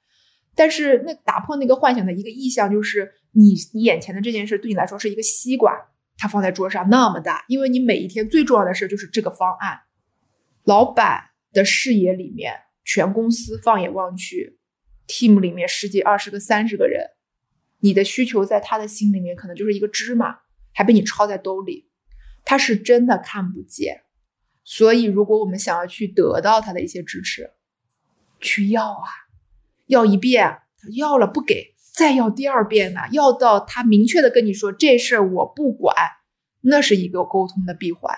[0.61, 5.73] 但是，那打破那个幻想的一个意向，就是你你眼前的这件事对你来说是一个西瓜，
[6.19, 9.79] 它放在桌上那么大，因为你每一天最重要的事就是这个方案。
[10.63, 12.53] 老板的视野里面，
[12.85, 14.59] 全公司放眼望去
[15.07, 17.07] ，team 里面十几、二十个、三十个人，
[17.79, 20.41] 你的需求在他的心里面可能就是一个芝麻，
[20.75, 21.89] 还被你抄在兜里，
[22.45, 24.03] 他是真的看不见。
[24.63, 27.49] 所以，如果我们想要去得到他的一些支持，
[28.39, 29.09] 去要啊。
[29.91, 30.47] 要一遍，
[30.81, 33.01] 他要了不给，再要第二遍呢？
[33.11, 35.93] 要到他明确的跟你说这事儿我不管，
[36.61, 38.15] 那是一个沟通的闭环，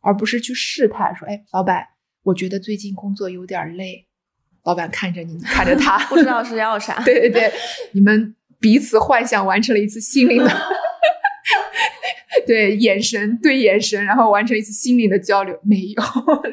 [0.00, 1.86] 而不是去试探说，哎，老板，
[2.24, 4.08] 我觉得最近工作有点累。
[4.64, 7.00] 老板看着你，你 看着他， 不知道是要啥。
[7.06, 7.52] 对对对，
[7.92, 10.50] 你们彼此幻想完成了一次心灵的，
[12.46, 15.56] 对眼神对眼神，然后完成一次心灵的交流。
[15.62, 16.02] 没有，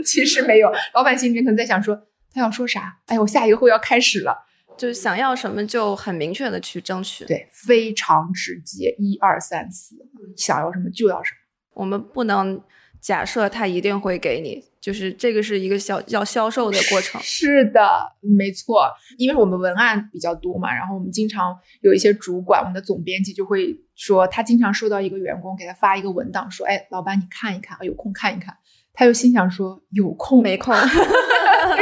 [0.05, 0.71] 其实没有。
[0.93, 1.99] 老板心里面可能在想说，
[2.33, 2.99] 他要说啥？
[3.07, 4.45] 哎，我下一个会要开始了。
[4.77, 7.25] 就是想要什么就很明确的去争取。
[7.25, 9.95] 对，非常直接，一二三四，
[10.35, 11.37] 想要什么就要什么。
[11.73, 12.61] 我们不能
[12.99, 17.21] 假设他一定会给你，就是这个是一个销要销售的过程。
[17.21, 17.81] 是的，
[18.19, 28.57] 没错，因为我们文案比较多嘛，然后我们经常有一些主管，我们的总编辑就会说，他经常收到一个员工给他发一个文档，说，哎，老板你看一看，有空看一看。
[28.93, 30.75] 他又心想说，有空没空。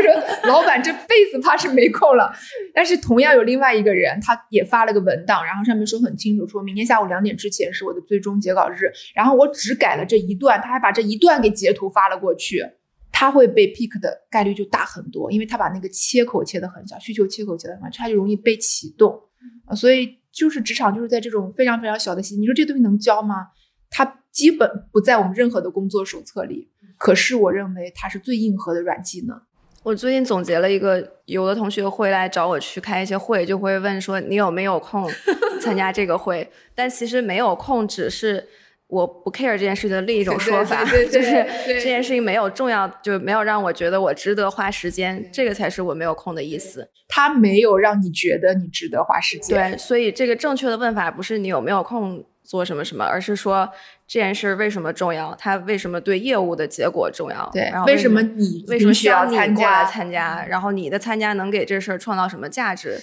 [0.01, 0.13] 他说
[0.47, 2.31] ：“老板这辈子怕是没空了。”
[2.73, 8.91] 但是同样有另外一个人，他也发了个文档，然后上面说很清楚，说明天下午两点之前是我的最终截稿日。
[9.13, 12.65] 然后我只改了这一段，他还把这一段给截图发了过去。
[13.11, 19.19] 他会被 pick 的概率就大很多，因为他把那个切口切的很小，需求切口切的很小，他就容易被启动
[19.65, 19.75] 啊。
[19.75, 23.47] 所以就是职场就是在这种非常非常小的细节，你说这东西能教吗？
[23.89, 26.69] 它基本不在我们任何的工作手册里。
[26.97, 29.41] 可是我认为它是最硬核的软技能。
[29.83, 35.09] 我最近总结了一个，有的同学会来找我去开一些会，就会问说你有没有空
[35.61, 36.49] 参加这个会？
[36.75, 38.45] 但其实没有空，只是
[38.87, 46.89] 我不 care 这件事的另一种说法， 就是这件事情没有重要，就没有让我觉得我值得花时间，这个才是我没有空的意思。
[47.07, 49.71] 他没有让你觉得你值得花时间。
[49.71, 52.23] 对，所以这个正确的问法不是你有没有空。
[52.49, 53.69] 做什么什么，而是说
[54.07, 55.35] 这件事为什么重要？
[55.35, 57.47] 它为什么对业务的结果重要？
[57.53, 60.43] 对，然后为什么你为什么需要参加参加？
[60.47, 62.99] 然后你的参加能给这事儿创造什么价值？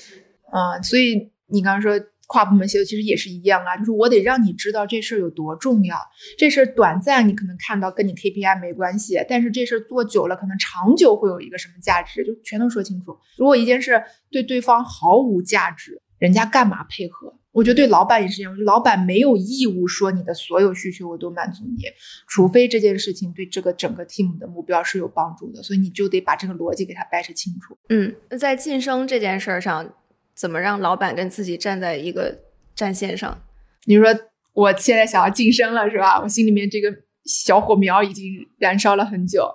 [0.52, 5.96] 嗯，所以你刚刚说跨部门协作其实也是一样啊，就是我得让你知道这事儿有多重要。
[6.36, 13.16] 这事儿短暂你可能看到跟你 KPI 没关系，但是这事儿做久了可能长久会有一个什么价值，就全都说清楚。
[13.38, 17.32] 如果一件事对对方毫无价值，人家干嘛配合？
[17.56, 21.84] 我觉得对老板也是这样，老板没有义务说你的所有需求我都满足你，
[22.28, 27.74] 除非这件事情对这个整个 team 的目标是有帮助的，所以你就得把这个逻辑给他掰扯清楚。
[27.88, 29.90] 嗯，那在晋升这件事上，
[30.34, 32.42] 怎么让老板跟自己站在一个
[32.74, 33.42] 战线上？
[33.86, 34.04] 你说
[34.52, 36.20] 我现在想要晋升了是吧？
[36.20, 39.48] 我心里面这个小火苗已经燃烧了很久。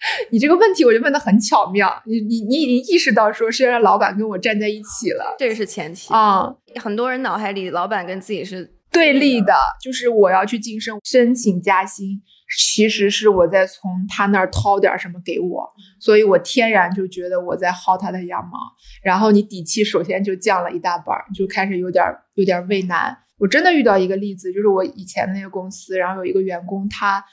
[0.30, 6.54] 你这个问题我就问的很巧妙，你你你已经意识到说是要让老板跟我站在一起了，这个是前提啊。
[6.76, 12.22] 很多人脑海里老板跟自己是对立的，就是我要去晋升、申请加薪，
[12.56, 18.58] 其实是我在从他那儿掏点什么给我，所以我天然就觉得我在薅他的羊毛，
[19.02, 23.16] 然后你底气首先就降了一大半，就开始有点有点畏难。
[23.38, 27.24] 我真的遇到一个例子，就是我以前的那个公司，然后有一个员工他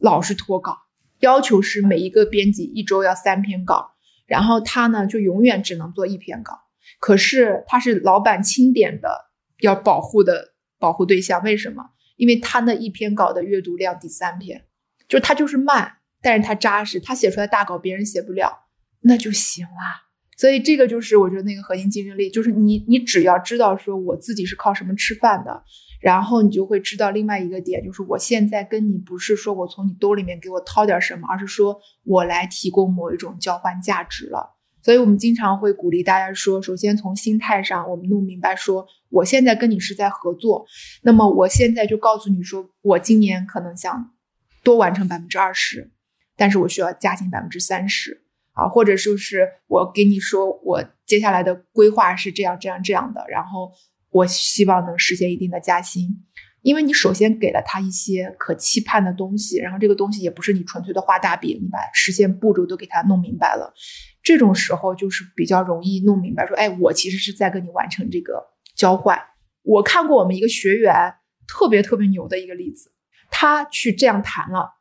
[0.00, 0.76] 老是脱稿。
[1.22, 3.92] 要求是每一个编辑一周要三篇稿，
[4.26, 6.52] 然后他呢就永远只能做一篇稿。
[7.00, 9.30] 可是他是老板钦点的
[9.60, 11.90] 要保护的保护对象，为什么？
[12.16, 14.66] 因为他那一篇稿的阅读量第三篇，
[15.08, 18.66] 就他就是慢，但是他扎实，他写出来大稿别人写不了，
[19.02, 20.10] 那就行了。
[20.36, 25.62] 所以这个就是我觉得那个核心竞争力，就是你你只要知道说我自己是靠什么吃饭的。
[26.02, 34.56] 然后你就会知道另外一个点，就是我现在跟你不是说我从你兜里面给我掏点什么，而是说我来提供某一种交换价值了。
[34.82, 40.66] 所以我们经常会鼓励大家说，首先从心态上，我们弄明白说，我现在跟你是在合作，
[41.02, 44.10] 那么我现在就告诉你说，我今年可能想
[44.64, 45.92] 多完成百分之二十，
[46.36, 53.70] 但是我需要加薪百分之三十啊，或者说是我给你说，我接下来的规划是这样这样这样的，然后。
[54.12, 56.08] 我希望能实现一定的加薪，
[56.60, 63.72] 因为你首先给了他一些可期盼的东西，然后这个东西也不是你纯粹的画大饼，你把实现步骤都给他弄明白了，
[64.22, 68.34] 这种时候就是比较容易弄明白，说，哎，我其实是在跟你完成这个
[68.76, 69.18] 交换。
[69.62, 71.14] 我看过我们一个学员
[71.48, 72.92] 特别特别牛的一个例子，
[73.30, 74.74] 他去这样谈了，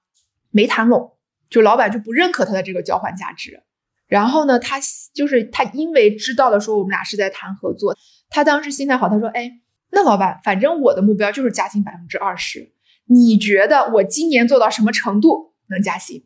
[0.49, 1.17] 没谈拢，
[1.49, 3.63] 就老板就不认可他的这个交换价值。
[4.11, 4.77] 然后呢，他
[5.13, 7.95] 就是他，因为知道了说我们俩是在谈合作，
[8.29, 9.49] 他当时心态好，他说：“哎，
[9.91, 12.73] 那老板，反正我的目标就是加薪百分之二十，
[13.05, 16.25] 你觉得我今年做到什么程度能加薪？”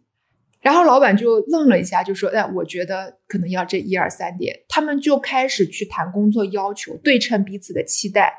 [0.61, 8.33] 然后老板就愣了一下，就说：“哎，我觉得可能要这一二三点。”他们就开始去谈工作要求，对称彼此的期待。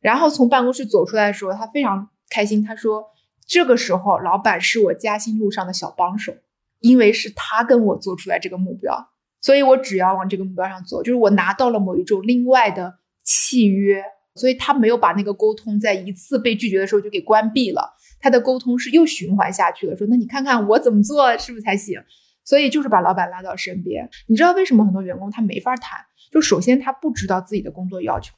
[0.00, 3.04] 然后从办公室走出来的时候，他非常开心，他说
[3.46, 6.32] ：“这个时候，老板是我加薪路上的小帮手。”
[6.80, 8.96] 因为是他跟我做出来这个目标，
[9.40, 14.02] 所以我只要往这个目标上走，就是我拿到了某一种另外的契约，
[14.34, 22.00] 所以他没有把那个沟通在一次被拒绝的时候就给关闭了，他的沟通是又循环下去了，说那你看看我怎么做是不是才行？
[22.44, 24.08] 所以就是把老板拉到身边。
[24.26, 25.98] 你知道为什么很多员工他没法谈？
[26.30, 28.34] 就首先他不知道自己的工作要求，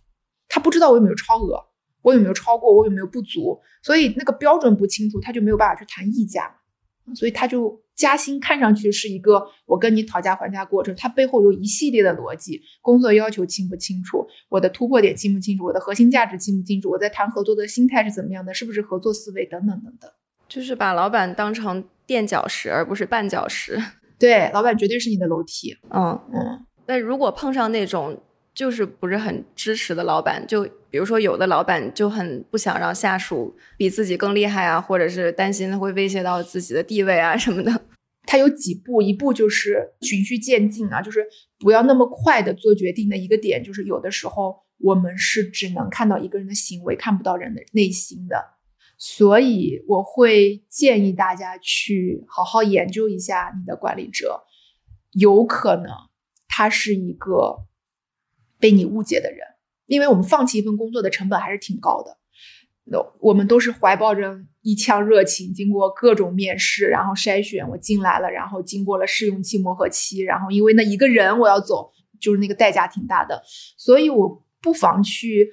[0.48, 1.62] 他不知道我有没有超额，
[2.02, 6.50] 我有没有超过，我有没有不足，所以那个标准不清楚，他就没有办法去谈溢价，
[7.14, 7.80] 所以他就。
[8.00, 20.10] 加薪看上去是一个我跟你讨价还价过程，它背后有一系列的逻辑，工作要求清不清楚，我的突破点清不清楚，我的核心价值清不清楚，我在谈合作的心态是怎么样的，是不是合作思维等等等等。
[20.48, 23.78] 就是把老板当成垫脚石，而不是绊脚石。
[24.18, 25.76] 对，老板绝对是你的楼梯。
[25.90, 28.18] 嗯嗯，那如果碰上那种
[28.54, 37.70] 就是不是很支持的老板，就比如说有的老板就很不想让下属比自己更厉害啊，或者是担心会威胁到自己的地位啊什么的。
[38.26, 41.26] 他有几步，一步就是循序渐进啊，就是
[41.58, 48.36] 不要那么快的做决定的一个点，就是有的时候我们是只能看到一个人的行为，看不到人的内心的。
[48.98, 54.42] 所以我会建议大家去好好研究一下你的管理者，
[55.12, 55.86] 有可能
[56.46, 57.66] 他是一个
[58.58, 59.40] 被你误解的人，
[59.86, 62.19] 因为我们放弃一份工作的成本还是挺高的。
[62.84, 73.42] 那我们都是怀抱着一腔热情，经过各种面试，然后筛选，我进来了，然后经过了试用期、磨合期，然后因为那一个人我要走，就是那个代价挺大的，
[73.76, 75.50] 所以我不妨去。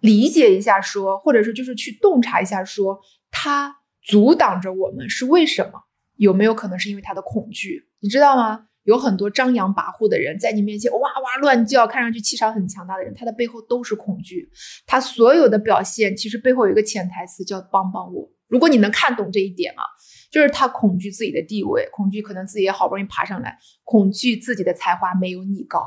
[0.00, 3.00] 理解一下，说，或者是就是去洞察一下，说
[3.30, 5.80] 他阻挡着我们是为什么？
[6.16, 7.88] 有没有可能是因为他的恐惧？
[8.00, 8.66] 你知道吗？
[8.84, 14.48] 有很多张扬跋扈的人，在你面前哇哇乱叫，看上去气场很强大的人，他的背后都是恐惧。
[14.86, 18.30] 他所有的表现，其实背后有一个潜台词叫“帮帮我”。
[18.46, 19.82] 如果你能看懂这一点啊，
[20.30, 25.80] 就是他恐惧自己的地位，恐惧可能自己也好不容易爬上来，恐惧自己的才华没有你高，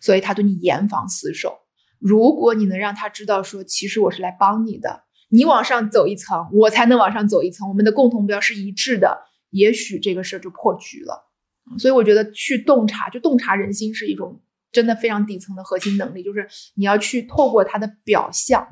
[0.00, 1.56] 所以他对你严防死守。
[2.00, 11.29] 如果你能让他知道，说其实我是来帮你的，你往上走一层，我才能往上走一层，我们的共同标是一致的，也许这个事儿就破局了。
[11.78, 14.40] 所以我觉得去洞察，就洞察人心是一种
[14.72, 18.66] 真的非常底层的核心能力，就是你要去透过他的表象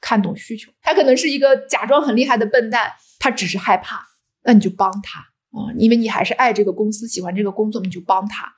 [0.00, 0.72] 看懂需求。
[0.82, 4.00] 他可能是一个假装很厉害的笨蛋，他只是害怕，
[4.44, 5.20] 那你就帮他
[5.50, 8.52] 啊，因为你还是爱这个公司，喜欢这个工作，你就帮他。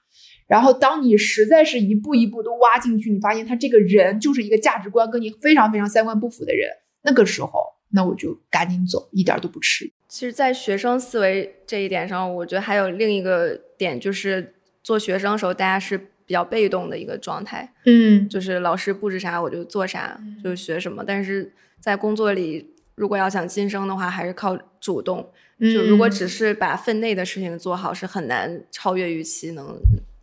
[0.46, 6.70] 然后，当你实在是一步一步都挖进去，你发现他这个人就是一个价值观跟你非常非常三观不符的人，
[7.02, 7.50] 那个时候，
[7.90, 9.92] 那我就赶紧走，一点都不迟。
[10.08, 17.72] 其实，在学生思维这一点上，我觉得还有另一个点，就是做学生的时候，大家是比较被动的一个状态。
[17.84, 21.04] 嗯，就是老师布置啥我就做啥，就学什么。
[21.06, 25.30] 但是在工作里，如果要想晋升的话，还是靠主动。
[25.60, 29.78] 就如果只是把分内的事情做好，是很难超越预期能。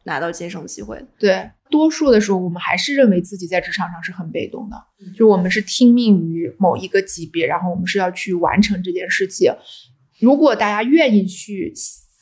[0.06, 4.76] 拿到晋升机会，对，多数的时候我们还是认为自己在职场上是很被动的，
[5.16, 9.54] 就我们是听命于某一个级别，然后我们是要去完成这件事情。
[10.20, 11.72] 如果大家愿意去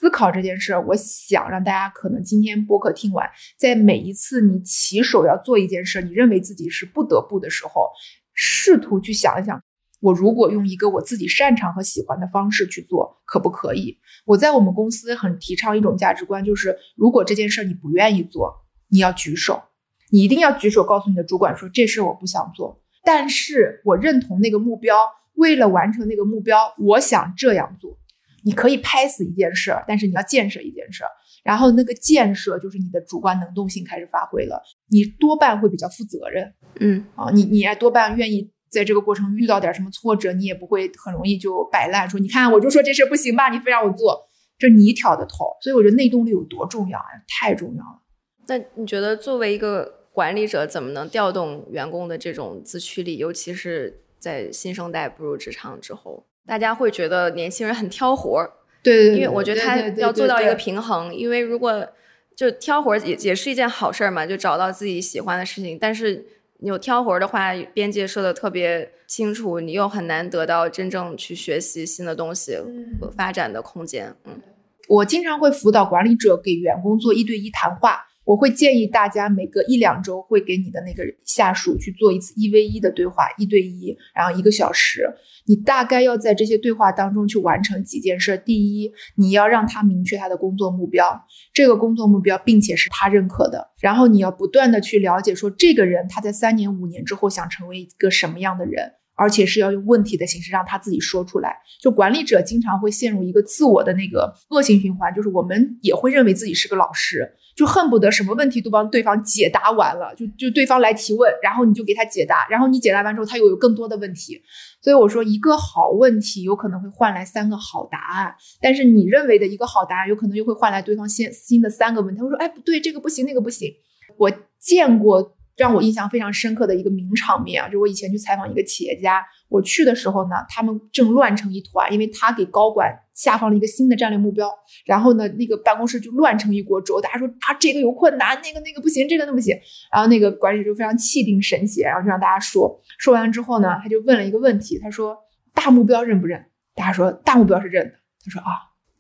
[0.01, 7.91] 思考这件事，我想让大家可能今天播客听完，在每一次你起手要做一件事，你认为自己是不得不的时候，
[8.33, 9.61] 试图去想一想。
[9.99, 13.99] 我如果用一个我自己擅长和喜欢的方式去做，可不可以？
[14.25, 19.61] 我在我们公司很提倡一种价值观，就是如果这件事你不愿意做，你要举手，
[20.09, 24.97] 你一定要举手告诉你的主管说这事我不想做，但是我认同那个目标，
[25.35, 27.99] 为了完成那个目标，我想这样做。
[28.43, 31.03] 你可以拍死一件事，但是你要建设一件事，
[31.43, 38.51] 然后那个建设就是你的主观能动性开始发挥了，你多半会比较负责任，嗯啊，你你也多半愿意。
[38.71, 44.17] 在这个过程遇到点什么挫折，你也不会很容易就摆烂，说你看我就说这事不行吧，你非让我做，
[44.57, 45.57] 这你挑的头。
[45.61, 48.01] 所以我觉得内动力有多重要啊，太重要了。
[48.47, 53.17] 那你觉得作为一个管理者，怎么能调动员工的这种自驱力？
[53.17, 58.51] 尤其是在新生代步入职场之后，大家会觉得年轻人很挑活儿。
[58.83, 61.87] 对对，因为我觉得他要做到一个平衡，因为如果
[62.35, 66.25] 就挑活儿也也是一件好事儿嘛，就找到自己喜欢的事情，但是。
[66.63, 72.55] 你有挑活儿的话，边界设的特别清楚，你又很难得到真正去学习新的东西
[72.99, 74.13] 和发展的空间。
[74.25, 74.39] 嗯，
[74.87, 78.05] 我经常会辅导管理者给员工做一对一谈话。
[78.25, 85.09] 我会建议大家每隔一两周会给你的那个下属去做一次一 v 一的对话，一对一，然后一个小时。
[85.45, 88.37] 你大概要在这些对话当中去完成几件事。
[88.37, 93.71] 第一，你要让他明确他的工作目标，这个工作目标并且是他认可的。
[93.79, 98.93] 然后你要不断的去了解，说这个人他在三年五年之后想成为一个什么样的人。
[99.21, 101.55] 而且是要用问题的形式让他自己说出来。
[101.79, 114.41] 就管理者经常会陷入一个自我的那个恶性循环，就是我们也会认为自己是个老师，就恨不得什么问题都帮对方解答完了，就就对方来提问，然后你就给他解答，然后你解答完之后他又有更多的问题。
[114.81, 122.19] 所以我说，一个好问题有可能会换来三个好答案，但是你认为的一个好答案，有可能又会换来对方新新的三个问题。
[122.19, 123.71] 他说，哎，不对，这个不行，那个不行。
[124.17, 125.37] 我见过。
[125.57, 134.49] 让我印象非常深刻的一个名场面啊，就我以前去采访一个企业家，我去的时候呢，他们正乱成一团，因为他给高管下放了一个新的战略目标，
[134.85, 139.55] 然后呢，那个办公室就乱成一锅粥，大家说啊这个有困难，那个那个不行，这个那不行，
[139.91, 145.17] 然后那个管理者就非常气定神闲，然后就让大家说，说完之后呢，他就问了一个问题，他说
[145.53, 146.43] 大目标认不认？
[146.73, 147.91] 大家说大目标是认的，
[148.23, 148.47] 他说啊，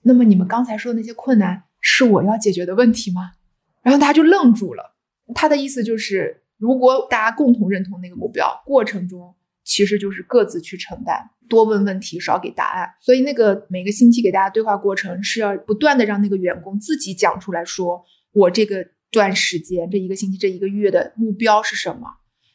[0.03, 3.31] 那么你们刚才说的那些困难是我要解决的问题吗？
[3.81, 4.93] 然后大家就愣住了，
[5.33, 6.37] 他的意思就是。
[6.61, 11.17] 如果大家共同认同那个目标，过程中其实就是各自去承担，
[11.49, 12.87] 多问问题，少给答案。
[13.01, 22.01] 所以那个每个星期给大家对话过程是要不断的让那个员工自己讲出来说，我这个段时间这一个星期这一个月的目标是什么，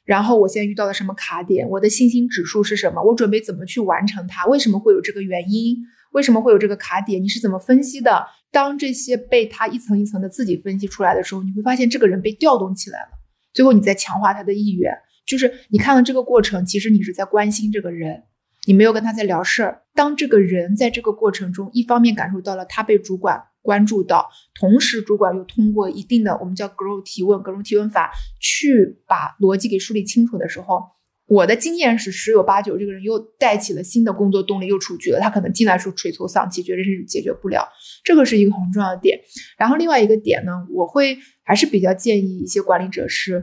[0.05, 5.79] 然后我现在遇到了什么卡点，我的信心指数是什么，我准备怎么去完成它，为什么会有这个原因，
[6.17, 8.27] 为什么会有这个卡点，你是怎么分析的？
[8.51, 13.09] 当这些被他一层一层的自己分析出来的时候，你会发现这个人被调动起来了。
[13.53, 14.91] 最后，你再强化他的意愿，
[15.27, 18.23] 就是你看到这个过程，其实你是在关心这个人，
[18.67, 19.83] 你没有跟他在聊事儿。
[19.93, 28.11] 当这个人在这个过程中，一方面感受到了他被主管关注到，同时主管又通过一定的我们叫 grow 提问、grow 提问法
[28.41, 30.83] 去把逻辑给梳理清楚的时候，
[31.27, 35.21] 我的经验是十有八九，这个人又带起了新的工作动力，又出局了。
[35.21, 37.69] 他可能进来时候垂头丧气，觉得是解决不了，
[38.05, 39.21] 这个是一个很重要的点。
[39.59, 41.19] 然后另外一个点呢，我会。
[41.49, 43.37] 还是比较建议一些管理者是，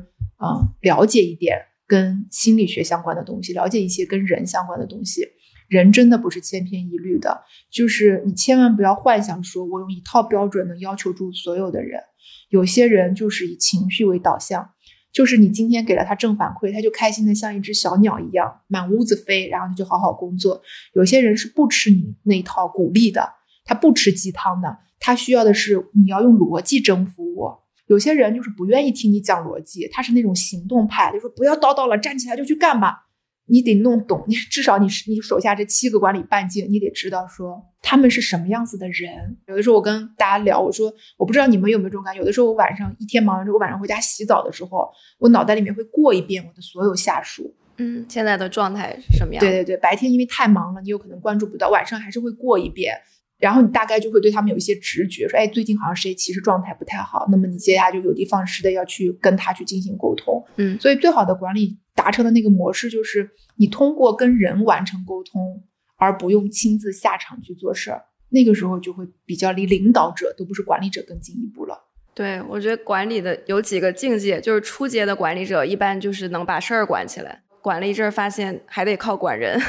[0.43, 1.57] 嗯，了解一点
[1.87, 5.25] 跟心理学相关的东西，了解一些跟人相关的东西。
[5.69, 12.01] 人真的不是千篇一律的，就是你千万不要幻想说我用一套标准能要求住所有的人。
[12.49, 14.71] 有些人就是以情绪为导向，
[15.13, 20.59] 就是你今天给了他正反馈，他就开心的像一只小鸟一样满屋子飞，然后他就好好工作。
[20.95, 23.29] 有些人是不吃你那一套鼓励的，
[23.63, 27.63] 他不吃鸡汤的，他需要的是你要用逻辑征服我。
[27.85, 33.05] 有些人就是不愿意听你讲逻辑，他是那种行动派，就说不要叨叨了，站起来就去干吧。
[33.45, 39.37] 你得弄懂，你至少你是你手下这七个管理半径，你得知道说他们是什么样子的人。
[39.47, 44.89] 有的时候我跟大家聊，我说我不知道你们有没有这种感觉，有的时候我晚上一天忙完之后，我晚上回家洗澡的时候，
[45.19, 49.39] 我脑袋里面会过一遍我的所有下属，嗯，现在的状态是什么样？
[49.39, 52.95] 对对对，白天因为太忙了，你有可能关注不到，晚上还是会过一遍。
[53.43, 65.61] 然后你大概就会对他们有一些直觉，说，哎，最近好像谁其实状态不太好，那么你接下来就有的放矢的要去跟他去进行沟通，嗯，所以最好的管理达成的那个模式就是你通过跟人完成沟通，
[65.97, 71.77] 而不用亲自下场去做事儿，那个时候就会比较离领导者都不是管理者更进一步了。
[72.13, 79.59] 对，我觉得管理的有几个境界，就是初阶的管理者一般就是能把事儿管起来，管了一阵儿发现还得靠管人，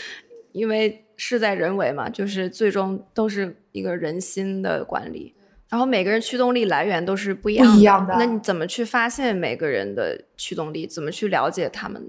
[0.52, 1.04] 因为。
[1.18, 5.34] 事在人为嘛，就是最终都是一个人心的管理，
[5.68, 8.14] 然后每个人驱动力来源都是不一样的。
[8.16, 10.86] 那你怎么去发现每个人的驱动力？
[10.86, 12.02] 怎么去了解他们？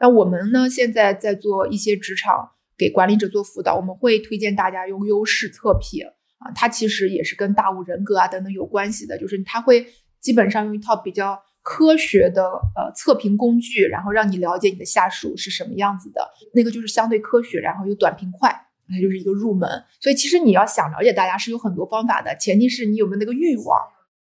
[0.00, 0.68] 那我们呢？
[0.68, 6.04] 现在在做一些职场给管理者做辅导，我们会推荐大家用优势测评
[6.38, 9.86] 啊，它其实也是跟大五人格啊等等有关系的，就是它会
[10.18, 11.40] 基本上用一套比较。
[11.68, 12.44] 科学的
[12.76, 16.20] 呃测评工具，然后让你了解你的下属是什么样子的，
[16.54, 18.48] 那个就是相对科学，然后又短平快，
[18.88, 19.68] 它就是一个入门。
[20.00, 23.76] 所以其实你要想了解大家是有很多方法的，前提是你有没有那个欲望。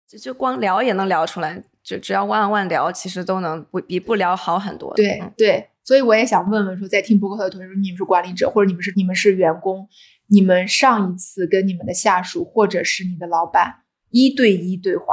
[0.09, 4.93] 就就光聊也能聊出来，就只要万万聊，其实都能不比不聊好很多。
[4.97, 9.89] 对对，所以我也想问问说，在听播客的同学，你们是管理者，或者你们是你们是员工，
[10.27, 15.05] 你们上一次跟你们的下属或者是你的老板一对一对话。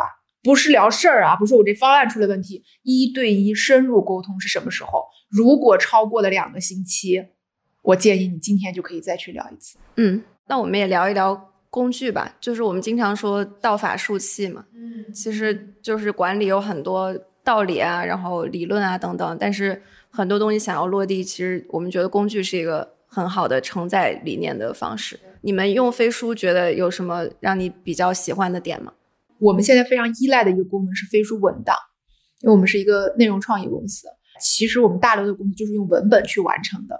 [0.46, 5.04] 不是聊事儿啊，不是我这方案出了问题，一对一深入沟通是什么时候？
[5.28, 7.26] 如果超过了两个星期，
[7.82, 9.80] 我建议你今天就可以再去聊一次。
[9.96, 14.64] 嗯，那我们也聊一聊工具吧，就是我们经常说道法术器嘛。
[14.76, 17.12] 嗯，其实就是管理有很多
[17.44, 19.82] 道理啊，然后理论啊等等，但是
[20.12, 25.20] 很多东西想要落地，其实我们觉得工具是一个很好的承载理念的方式。
[25.42, 28.94] 你们用飞书觉得有什么让你比较喜欢的点吗？
[29.46, 31.76] 我们现在非常依赖的一个功能是飞书文档，
[32.42, 34.08] 因为我们是一个内容创意公司。
[34.42, 37.00] 其实我们大流的工作就是用文本去完成的。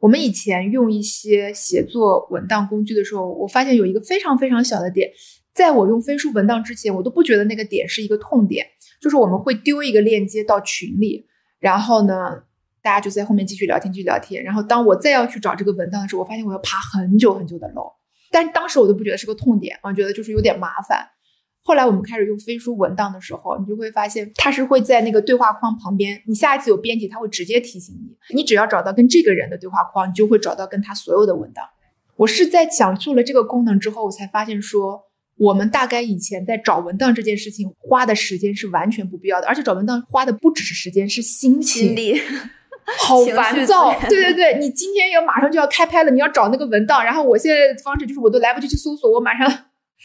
[0.00, 5.08] 我们以前用一些写作文档工具的时候，我发现有一个非常非常小的点，
[5.54, 8.66] 在我用飞书文档之前，我都不觉得那个点是一个痛点。
[9.00, 11.24] 就是我们会丢一个链接到群里，
[11.60, 12.14] 然后呢，
[12.82, 14.42] 大家就在后面继续聊天，继续聊天。
[14.42, 17.92] 然后当我再要去找这个文档的时候，我发现我要爬很久很久的楼。
[18.32, 21.06] 但当时我都不觉得是个痛点，我觉得就是有点麻烦。
[21.66, 26.22] 后来我们开始用飞书文档的时候，你就会发现它是会在那个对话框旁边。
[26.26, 28.36] 你下一次有编辑，它会直接提醒你。
[28.36, 31.64] 你只要找到跟这个人的对话框，你就会找到跟他所有的文档。
[32.14, 35.02] 我是在讲述了这个功能之后，我才发现说，
[35.38, 41.88] 我们大概以前在找文档这件事情花的时间是完全不必要的，而且找文档花的不只是时间，是心情。
[41.88, 42.18] 心力。
[43.00, 49.50] 好烦躁 对对对，你今天要马上就要开拍了，你要找那个文档，然后我现在的方式就是我都来不及去搜索，我马上，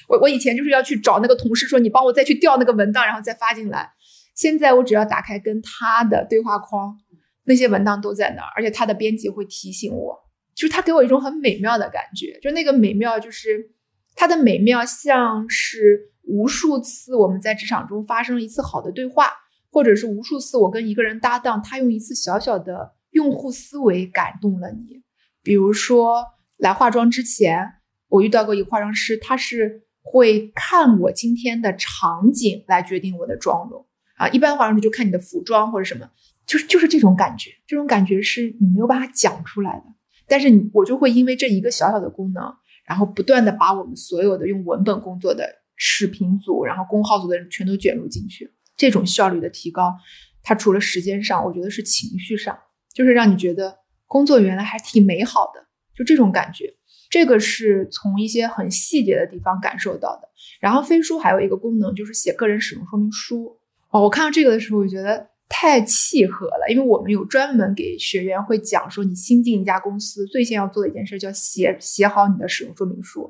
[0.07, 3.91] 我我以前就是要去找那个同事说你帮我再去调那个文档，然后再发进来。
[4.35, 6.97] 现在我只要打开跟他的对话框，
[7.43, 10.17] 那些文档都在那儿，而且他的编辑会提醒我，
[10.55, 13.71] 就是他给我一种很美妙的感觉，就那个美妙就是
[14.15, 19.31] 它的美妙像是无数次我们在职场中发生了一次好的对话，
[19.71, 25.03] 或者是无数次我跟一个人搭档，他用一次小小的用户思维感动了你。
[25.43, 26.25] 比如说
[26.57, 27.67] 来化妆之前，
[28.11, 33.85] 我遇到过一个化妆师，他是会看我今天的场景来决定我的妆容
[34.17, 34.27] 啊。
[34.27, 36.09] 一般化妆师就看你的服装或者什么，
[36.45, 39.85] 就是就是这种感觉，这种感觉是你没有办法讲出来的。
[40.27, 42.53] 但是你我就会因为这一个小小的功能，
[42.85, 48.51] 然后不断的把我们所有的用文本工作的视频组，然后公号组的人全都卷入进去。
[48.75, 49.95] 这种效率的提高，
[50.43, 52.59] 它除了时间上，我觉得是情绪上，
[52.93, 56.73] 就是让你觉得工作原来还挺美好的，就这种感觉。
[57.11, 60.29] 这个是从一些很细节的地方感受到的。
[60.59, 63.59] 然后飞书还有一个功能就是写个人使用说明书。
[63.89, 73.29] 哦，我看到这个的时候，我觉得太契合了，因为我们有专门给学员会讲说，你新进一家公司最先要做的一件事叫写写好你的使用说明书。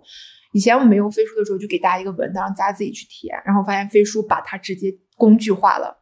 [0.53, 5.97] 以前我们用飞书的时候，就给大家一个文档，让大家自己去填，然后发现飞书把它直接工具化了。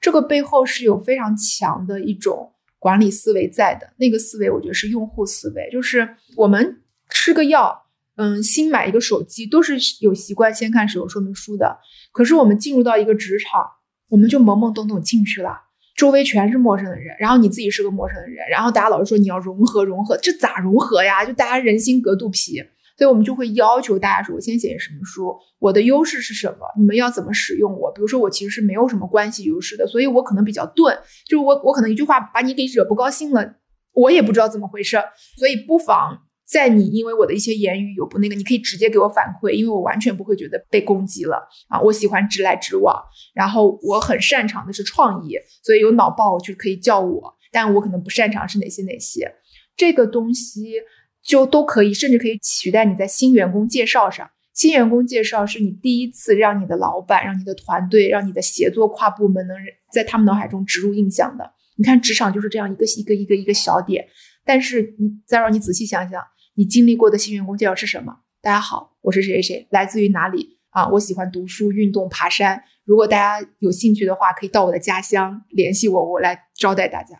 [0.00, 6.80] 这个背后是有非常强的一种管理思维在的，那个思维我觉得是用户思维，就是我们
[7.10, 7.86] 吃个药，
[8.16, 11.78] 嗯，新买一个手机都是有习惯先看使用说明书的。
[12.12, 13.64] 可是我们进入到一个职场，
[14.08, 15.50] 我们就懵懵懂懂进去了，
[15.96, 21.24] 周围全是陌生的人，然后你自己是个陌生的人，然后大家老是说你要融合融合，这咋融合呀？
[21.24, 22.62] 就大家人心隔肚皮。
[22.96, 27.90] 所以我们就会要求大家说，我先写什么书，我的优势是什么，你们要怎么使用我？
[27.92, 30.94] 比如说我其实是没有什么关系优势的，所以我可能比较钝，
[31.26, 33.54] 就是我我可能一句话把你给惹不高兴了，
[33.94, 34.98] 我也不知道怎么回事，
[35.38, 36.18] 所以不妨
[36.50, 41.80] 在你因为我的一些言语有不那个，你可以直接给我反馈，因为我完全不会觉得被攻击了啊。
[41.80, 42.94] 我喜欢直来直往，
[43.34, 49.32] 然后我很擅长的是创意，所以有脑爆就可以叫我，但我可能不擅长是哪些哪些，
[49.76, 50.74] 这个东西。
[51.22, 54.26] 就都可以，甚至可以取代你在新员工介绍上。
[54.54, 59.54] 新员工介绍是你第一次让你的老板、让你的团队、让你的协作跨部门能
[59.92, 61.52] 在他们脑海中植入印象的。
[61.76, 64.08] 你看，职场就是这样一个一个一个一个小点。
[64.46, 66.22] 但是你再让你仔细想想，
[66.60, 68.18] 你经历过的新员工介绍是什么？
[68.42, 70.86] 大家好，我是谁谁谁，来自于哪里啊？
[70.90, 72.62] 我喜欢读书、运动、爬山。
[72.84, 77.18] 如果大家有兴趣的话，可以到我的家乡联系我，我来招待大家。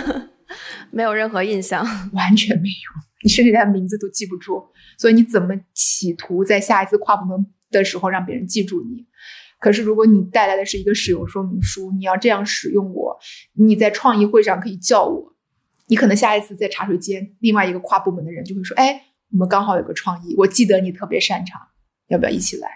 [0.92, 1.82] 没有任何印象，
[2.12, 2.74] 完全没有。
[3.24, 4.66] 你甚至连名字都记不住，
[4.98, 9.06] 所以你怎么企图在下一次跨部门的时候让别人记住你？
[9.58, 13.18] 可是如果你带来的是一个使用说明书，你要这样使用我，
[13.54, 15.34] 你在创意会上可以叫我，
[15.90, 21.60] 你可能下一次在茶水间，另外一个跨部门的人就会说：“哎，我们刚好有个创意，我记得你特别擅长，
[22.08, 22.70] 要不要一起来？”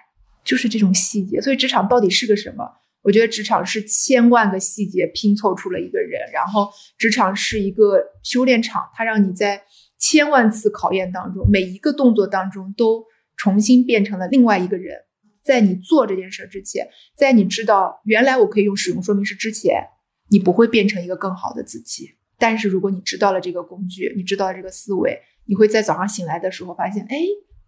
[0.45, 1.41] 就是这种细节。
[1.41, 2.69] 所以职场到底是个什么？
[3.03, 9.63] 我觉得职场是千万个细节拼凑出了一个人，然后职场是一个修炼场，它让你在。
[9.97, 13.03] 千万次考验当中，每一个动作当中都
[13.37, 14.99] 重新变成了另外一个人。
[15.43, 19.83] 在你做这件事之前，在你知道原来我可以用使用说明书之前，
[20.29, 22.11] 你不会变成一个更好的自己。
[22.39, 27.17] 但是如果你知道了这个工具，你知道了这个思维，你会在早上醒来的时候发现，哎，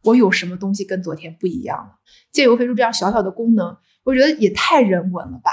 [0.04, 1.98] 我有什么东西跟昨天不一样了。
[2.32, 5.50] 借由飞书这样小小的功能，我觉得也太人文了吧？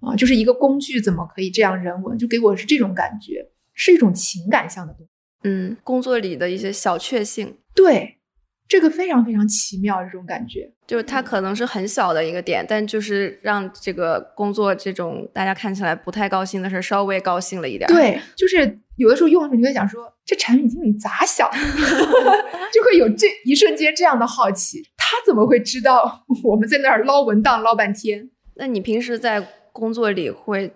[0.00, 2.18] 啊，就是一个工具怎么可以这样人文？
[2.18, 5.12] 就给我是这种感觉，是一种情感向的东西。
[5.44, 8.18] 嗯，工作里的一些小确幸，对，
[8.72, 17.86] 这个非常非常奇妙，这种感觉，就是它可能是很小的一个点，但就是让这个工作这种大家看起来不太高兴的事稍微高兴了一点。
[17.86, 21.46] 对，就是有的时候用的时候，你会想说，这产品经理咋想？
[22.72, 28.30] 就会有这一瞬间这样的好奇，他怎么会知道 我们在那儿捞文档捞半天？
[28.54, 30.72] 那你平时在工作里会？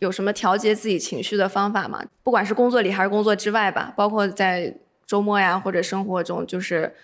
[0.00, 2.04] 有什么调节自己情绪的方法吗？
[2.22, 4.72] 不管是工作里还是工作之外吧，包括在
[5.04, 6.94] 周末呀或者生活中，就是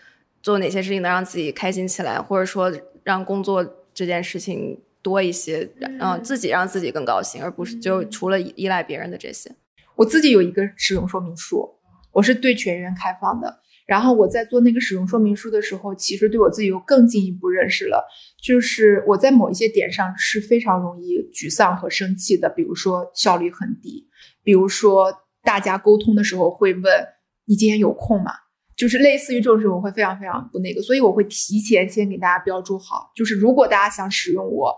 [0.44, 2.70] 做哪些事情能让自己开心起来，或者说
[3.02, 3.64] 让工作
[3.94, 5.66] 这件事情多一些，
[5.98, 9.50] 让自己让自己更高兴，而不是就除了依赖别人的这些。
[9.96, 11.66] 我自己有一个使用说明书，
[12.12, 13.60] 我是对全员开放的。
[13.86, 18.06] 然后我在做那个使用说明书的时候，其实对我自己又更进一步认识了。
[18.42, 24.06] 就是我在某一些点上是非常容易沮丧和生气的，比如说效率很低，
[24.42, 25.10] 比如说
[25.42, 27.06] 大家沟通的时候会问
[27.46, 28.32] 你今天有空吗？
[28.76, 34.74] 就是类似于这种事，我会非常非常不那个，所以我会提前先给大家标注好，就是如果大家想使用我，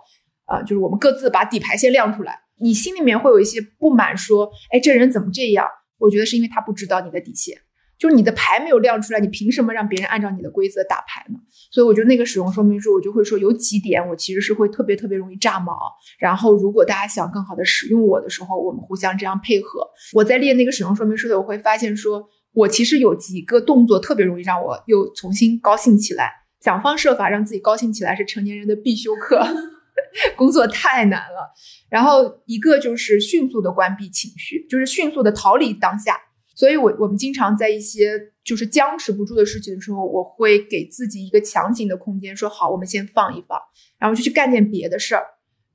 [0.46, 5.66] 呃，就是我们各自把底牌先亮出来，你心里面会有一些不满，说，哎，这人怎么这样？
[5.98, 7.58] 我觉得是因为他不知道你的底线。
[7.98, 11.38] 就是你的牌没有亮出来，你凭什么让别人按照你的规则打牌呢？
[11.70, 15.74] 所以我觉得那个使用说明书，我就会说有几点，我其实是会特别特别容易炸毛。
[16.18, 19.88] 然后如果大家想更好的使用我的时候，我们互相这样配合。
[20.12, 26.32] 我在列那个使用说明书的，我会发现说我其实有几个动作特别容易让我又重新高兴起来。
[26.58, 29.46] 想方设法让自己高兴起来是成年人的必修课，
[30.36, 31.52] 工作太难了。
[31.90, 36.16] 然后一个就是迅速的关闭情绪，就是迅速的逃离当下。
[36.54, 43.60] 所以，我我们经常在一些就是僵持不住的事情的时候，我会给自己一个强行的空间，说好，我们先放一放，
[43.98, 45.22] 然后就去干点别的事儿。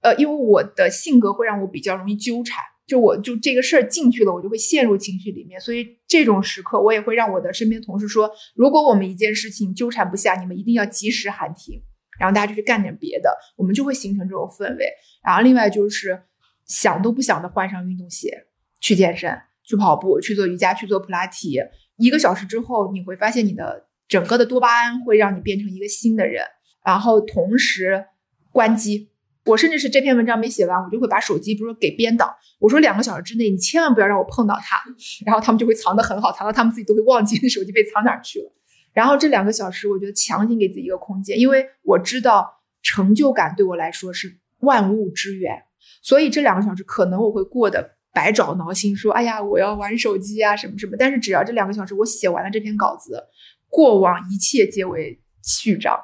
[0.01, 5.57] 呃，因为我的性格会让我比较容易纠缠，就我就这个事儿进去了，我就会陷入情绪里面。
[5.61, 11.81] 所以这种时刻，我也会让我的身边同事说，如果我们一件事情纠缠不下，你们一定要及时喊停，
[12.19, 14.85] 然后大家就去干点别的，我们就会形成这种氛围。
[15.25, 16.21] 然后另外就是
[16.65, 18.45] 想都不想的换上运动鞋
[18.81, 19.31] 去健身。
[19.63, 21.57] 去跑步，去做瑜伽，去做普拉提，
[21.95, 26.43] 一个小时之后，你会发现你的整个的多巴胺会让你变成一个新的人。
[26.83, 28.03] 然后同时
[28.51, 29.10] 关机，
[29.45, 34.77] 我甚至是这篇文章没写完，我就会把手机，比如说给编导，我说两个小时之内你千万不要让我碰到它，
[35.25, 38.51] 然后他们就会藏得很好，藏到他们自己都会忘记那手机被藏哪去了。
[38.93, 45.63] 然后这两个小时，我觉得强行给自己一个空间，因为我知道成就感对我来说是万物之源，
[46.01, 47.97] 所以这两个小时可能我会过得。
[48.13, 53.23] 百爪挠心，说：“哎呀，我要玩手机啊，什么什么。”但是只要这两个小时我写完了这篇稿子，
[53.69, 55.97] 过往一切皆为序章。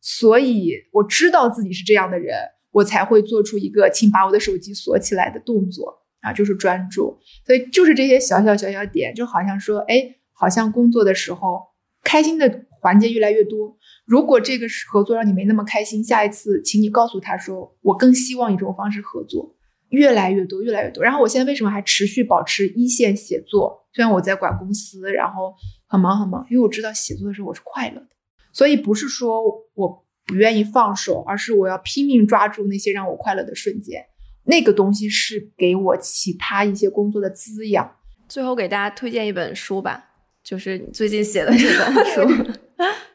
[0.00, 2.34] 所以我知道自己是这样的人，
[2.74, 7.18] 我才会做出一个请把我的手机锁起来的动作啊，就是专注。
[7.46, 11.62] 所以就是这些小小小小点，就好像说，哎，好像工作的时候
[12.02, 13.76] 开心的环节越来越多。
[14.04, 19.54] 如果这个合作让你没那么开心，下一次请你告诉他说，我更希望以这种方式合作。
[19.90, 21.04] 越来越多，越来越多。
[21.04, 23.86] 然后我现在为什么还持续保持一线写作？
[23.92, 25.54] 虽然我在管公司，然后
[25.86, 28.08] 很忙很忙，因为我知道写作的时候我是快乐的。
[28.52, 29.40] 所以不是说
[29.74, 34.04] 我不愿意放手，而是我要拼命抓住那些让我快乐的瞬间。
[34.46, 37.96] 那个东西是给我其他一些工作的滋养。
[38.28, 40.04] 最后给大家推荐一本书吧，
[40.42, 42.54] 就是你最近写的这本 书，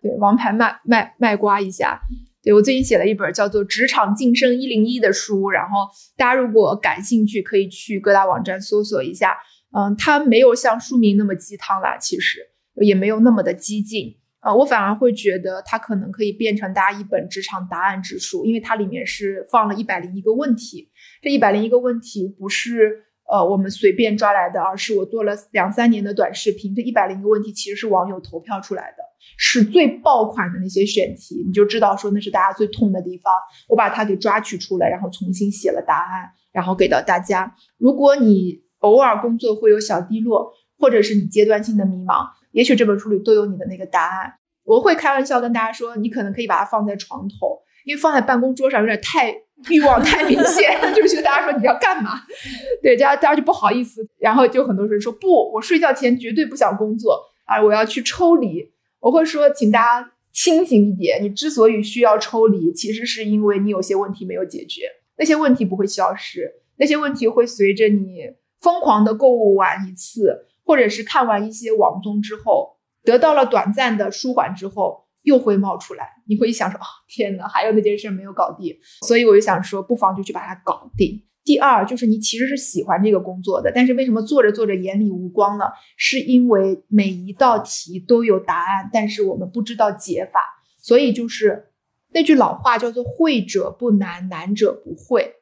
[0.01, 1.99] 对，王牌卖卖卖瓜一下。
[2.41, 9.35] 对我最近写了一本叫做《职场晋升一零一》的书，然后大家如果感兴趣，可以去各大网站搜索一下。
[9.71, 12.39] 嗯，它没有像书名那么鸡汤啦，其实
[12.81, 14.53] 也没有那么的激进啊。
[14.53, 20.89] 我反而会觉得它可能可以变成大家一本职场答案之书，因为它里面是放了一百零一个问题。
[21.21, 29.03] 这一百零一个问题不是呃我们随便抓来的，而是我做了两三年的短视频，这一百零一个问题其实是网友投票出来的。
[29.37, 33.33] 是最爆款的那些选题，你就知道说那是大家最痛的地方。
[33.67, 37.53] 我把它给抓取出来，然后重新写了答案，然后给到大家。
[37.77, 44.33] 如果你偶尔工作会有小低落，或者是你阶段性的迷茫，也许这本书里都有你的那个答案。
[44.63, 49.35] 我会开玩笑跟大家说，你可能可以把它放在床头，因为放在办公桌上有点太
[49.69, 52.21] 欲望太明显， 就是大家说你要干嘛？
[52.83, 54.07] 对，大家大家就不好意思。
[54.19, 58.71] 然后就很多人说不，我睡觉前绝对不想工作啊，我要去抽离。
[58.99, 61.23] 我会说，请大家清醒一点。
[61.23, 64.83] 你之所以需要抽离，其实是因为你有些问题没有解决。
[65.17, 68.31] 那些问题不会消失，那些问题会随着你
[68.61, 76.07] 疯狂的购物完一次，或者是看完一些网综之后，得到了短暂的舒缓之后，又会冒出来。
[76.27, 81.25] 你会想说：“哦，天哪，还有那件事没有搞定。”所以我就想说，不妨就去把它搞定。
[81.43, 85.65] 第二就是你其实是喜欢这个工作的，但是为什么做着做着眼里无光呢？
[85.97, 90.39] 是因为每一道题都有答案，但是我们不知道解法。
[90.77, 91.71] 所以就是
[92.13, 95.33] 那句老话叫做“会者不难，难者不会”。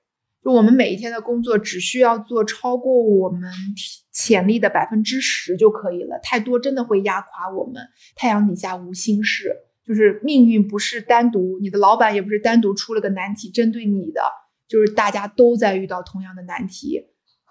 [0.47, 3.51] 就我们每一天的工作只需要做超过我们
[4.13, 7.83] 潜力的百分之十就可以了，太多真的会压垮我们。
[8.15, 9.53] 太阳底下无心事，
[9.85, 14.21] 就是命运不是单独，你的老板也不是单独出了个难题针对你的。
[14.69, 17.01] 就是大家都在遇到同样的难题，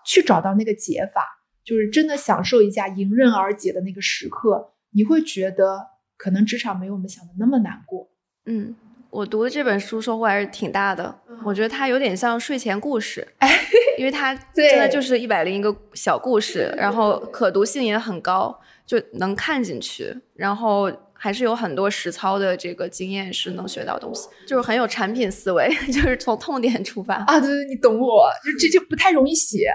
[0.06, 1.22] 去找到那个解法，
[1.62, 5.86] 就是真的享受一下迎刃而解的那个时刻，你会觉得
[6.16, 8.08] 可能职场没有我们想的那么难过。
[8.46, 8.74] 嗯，
[9.16, 13.26] 我读的这本书收获还是挺大的，我觉得它有点像睡前故事，
[13.96, 20.92] 因为它真的就是一百零一个小故事，然后可读性也很高，就能看进去，然后。
[21.18, 27.40] 还是有很多实操的这个经验是能学到东西，就是很有产品思维， 就是从痛点出发啊。
[27.40, 29.66] 对对，你懂我，就这就不太容易写。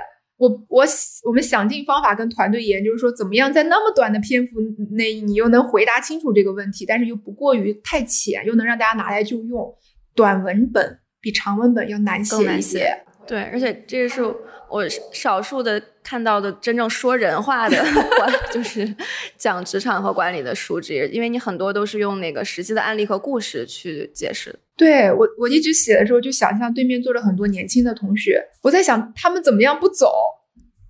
[0.42, 0.84] 我我
[1.24, 9.72] 我们想尽方法跟团队研究说，怎么样在那么短的篇幅内，你又能回答清楚这个问题，但是又不过于太浅，又能让大家拿来就用。
[10.16, 13.04] 短文本比长文本要难写一些。
[13.28, 14.22] 对，而且这是
[14.70, 17.78] 我少数的看到的真正说人话的，
[18.52, 18.96] 就是
[19.38, 24.58] 讲职场和管理的书籍，因为你很多都是用那个实际的案例和故事去解释。
[24.76, 30.12] 对我，我一直写的时候就想象对面坐着很多年轻的同学，我在想他们怎么样不走，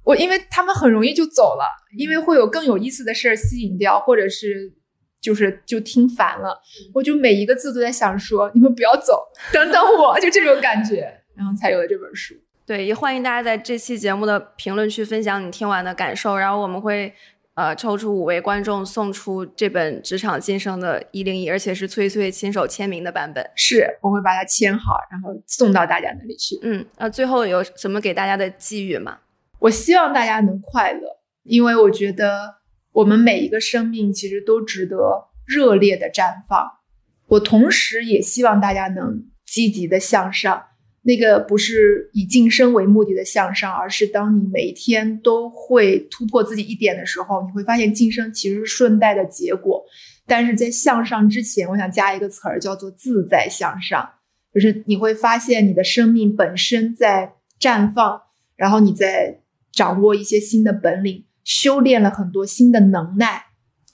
[0.06, 1.66] 我因为他们很容易就走了，
[1.98, 4.72] 因为会有更有意思的事儿吸引掉，或者是
[5.20, 6.60] 就是就听烦了，
[6.94, 9.22] 我就每一个字都在想说你们不要走，
[9.52, 11.21] 等等我，就这种感觉。
[11.36, 12.36] 然后才有了这本书。
[12.66, 16.38] 对，也欢迎大家在这期节目的评论区分享你听完的感受。
[16.38, 17.14] 然后我们会
[17.56, 23.46] 呃抽出五位观众送出这本《职场晋升》的一零一，而且是崔崔亲手签名的版本。
[23.56, 26.58] 是，我会把它签好，然后送到大家那里去。
[26.62, 29.18] 嗯，呃，最后有什么给大家的寄语吗？
[29.60, 32.62] 我希望大家能快乐，因为我觉得
[32.94, 36.80] 我们每一个生命其实都值得热烈的绽放。
[37.28, 40.68] 我同时也希望大家能积极的向上。
[41.04, 49.84] 那个不是以晋升为目的的向上，而是当你每一天都会突破自己一点的时候，你会发现晋升其实是顺带的结果。
[50.28, 54.08] 但是在向上之前，我想加一个词儿，叫做自在向上，
[54.54, 58.22] 就是你会发现你的生命本身在绽放，
[58.56, 59.40] 然后你在
[59.74, 63.46] 掌握一些新的本领，修炼了很多新的能耐，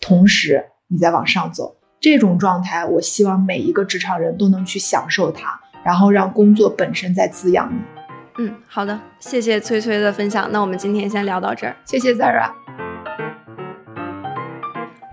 [0.02, 1.78] 同时你在往上走。
[2.00, 5.60] 这种状态，我希望每一个职场人都能去享受它。
[5.88, 7.80] 然后让工作本身在滋养你。
[8.40, 10.46] 嗯，好的，谢谢崔崔的分享。
[10.52, 12.50] 那我们今天先聊到这儿，谢谢 Zara。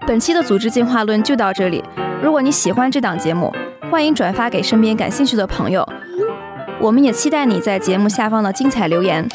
[0.04, 1.84] 本期的组织进化论就到这里。
[2.20, 3.54] 如果你喜欢这档节目，
[3.88, 5.88] 欢迎转发给身边感兴趣的朋友。
[6.80, 9.28] 我们也期待你在节目下方的精彩留言，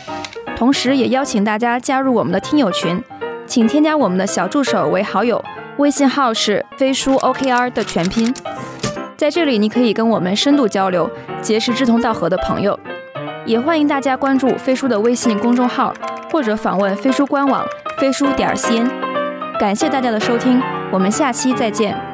[0.58, 3.02] 同时也邀请大家加入我们的听友群，
[3.48, 5.42] 请添加我们的小助手为好友，
[5.78, 8.34] 微信号是飞书 OKR 的全拼。
[9.20, 11.12] 在这里，你可以跟我们深度交流，
[11.42, 12.80] 结识志同道合的朋友。
[13.46, 15.94] 也欢迎大家关注飞书的微信公众号，
[16.32, 17.66] 或者访问飞书官网
[17.98, 18.90] 飞书点 cn。
[19.60, 22.09] 感谢大家的收听，我们下期再见。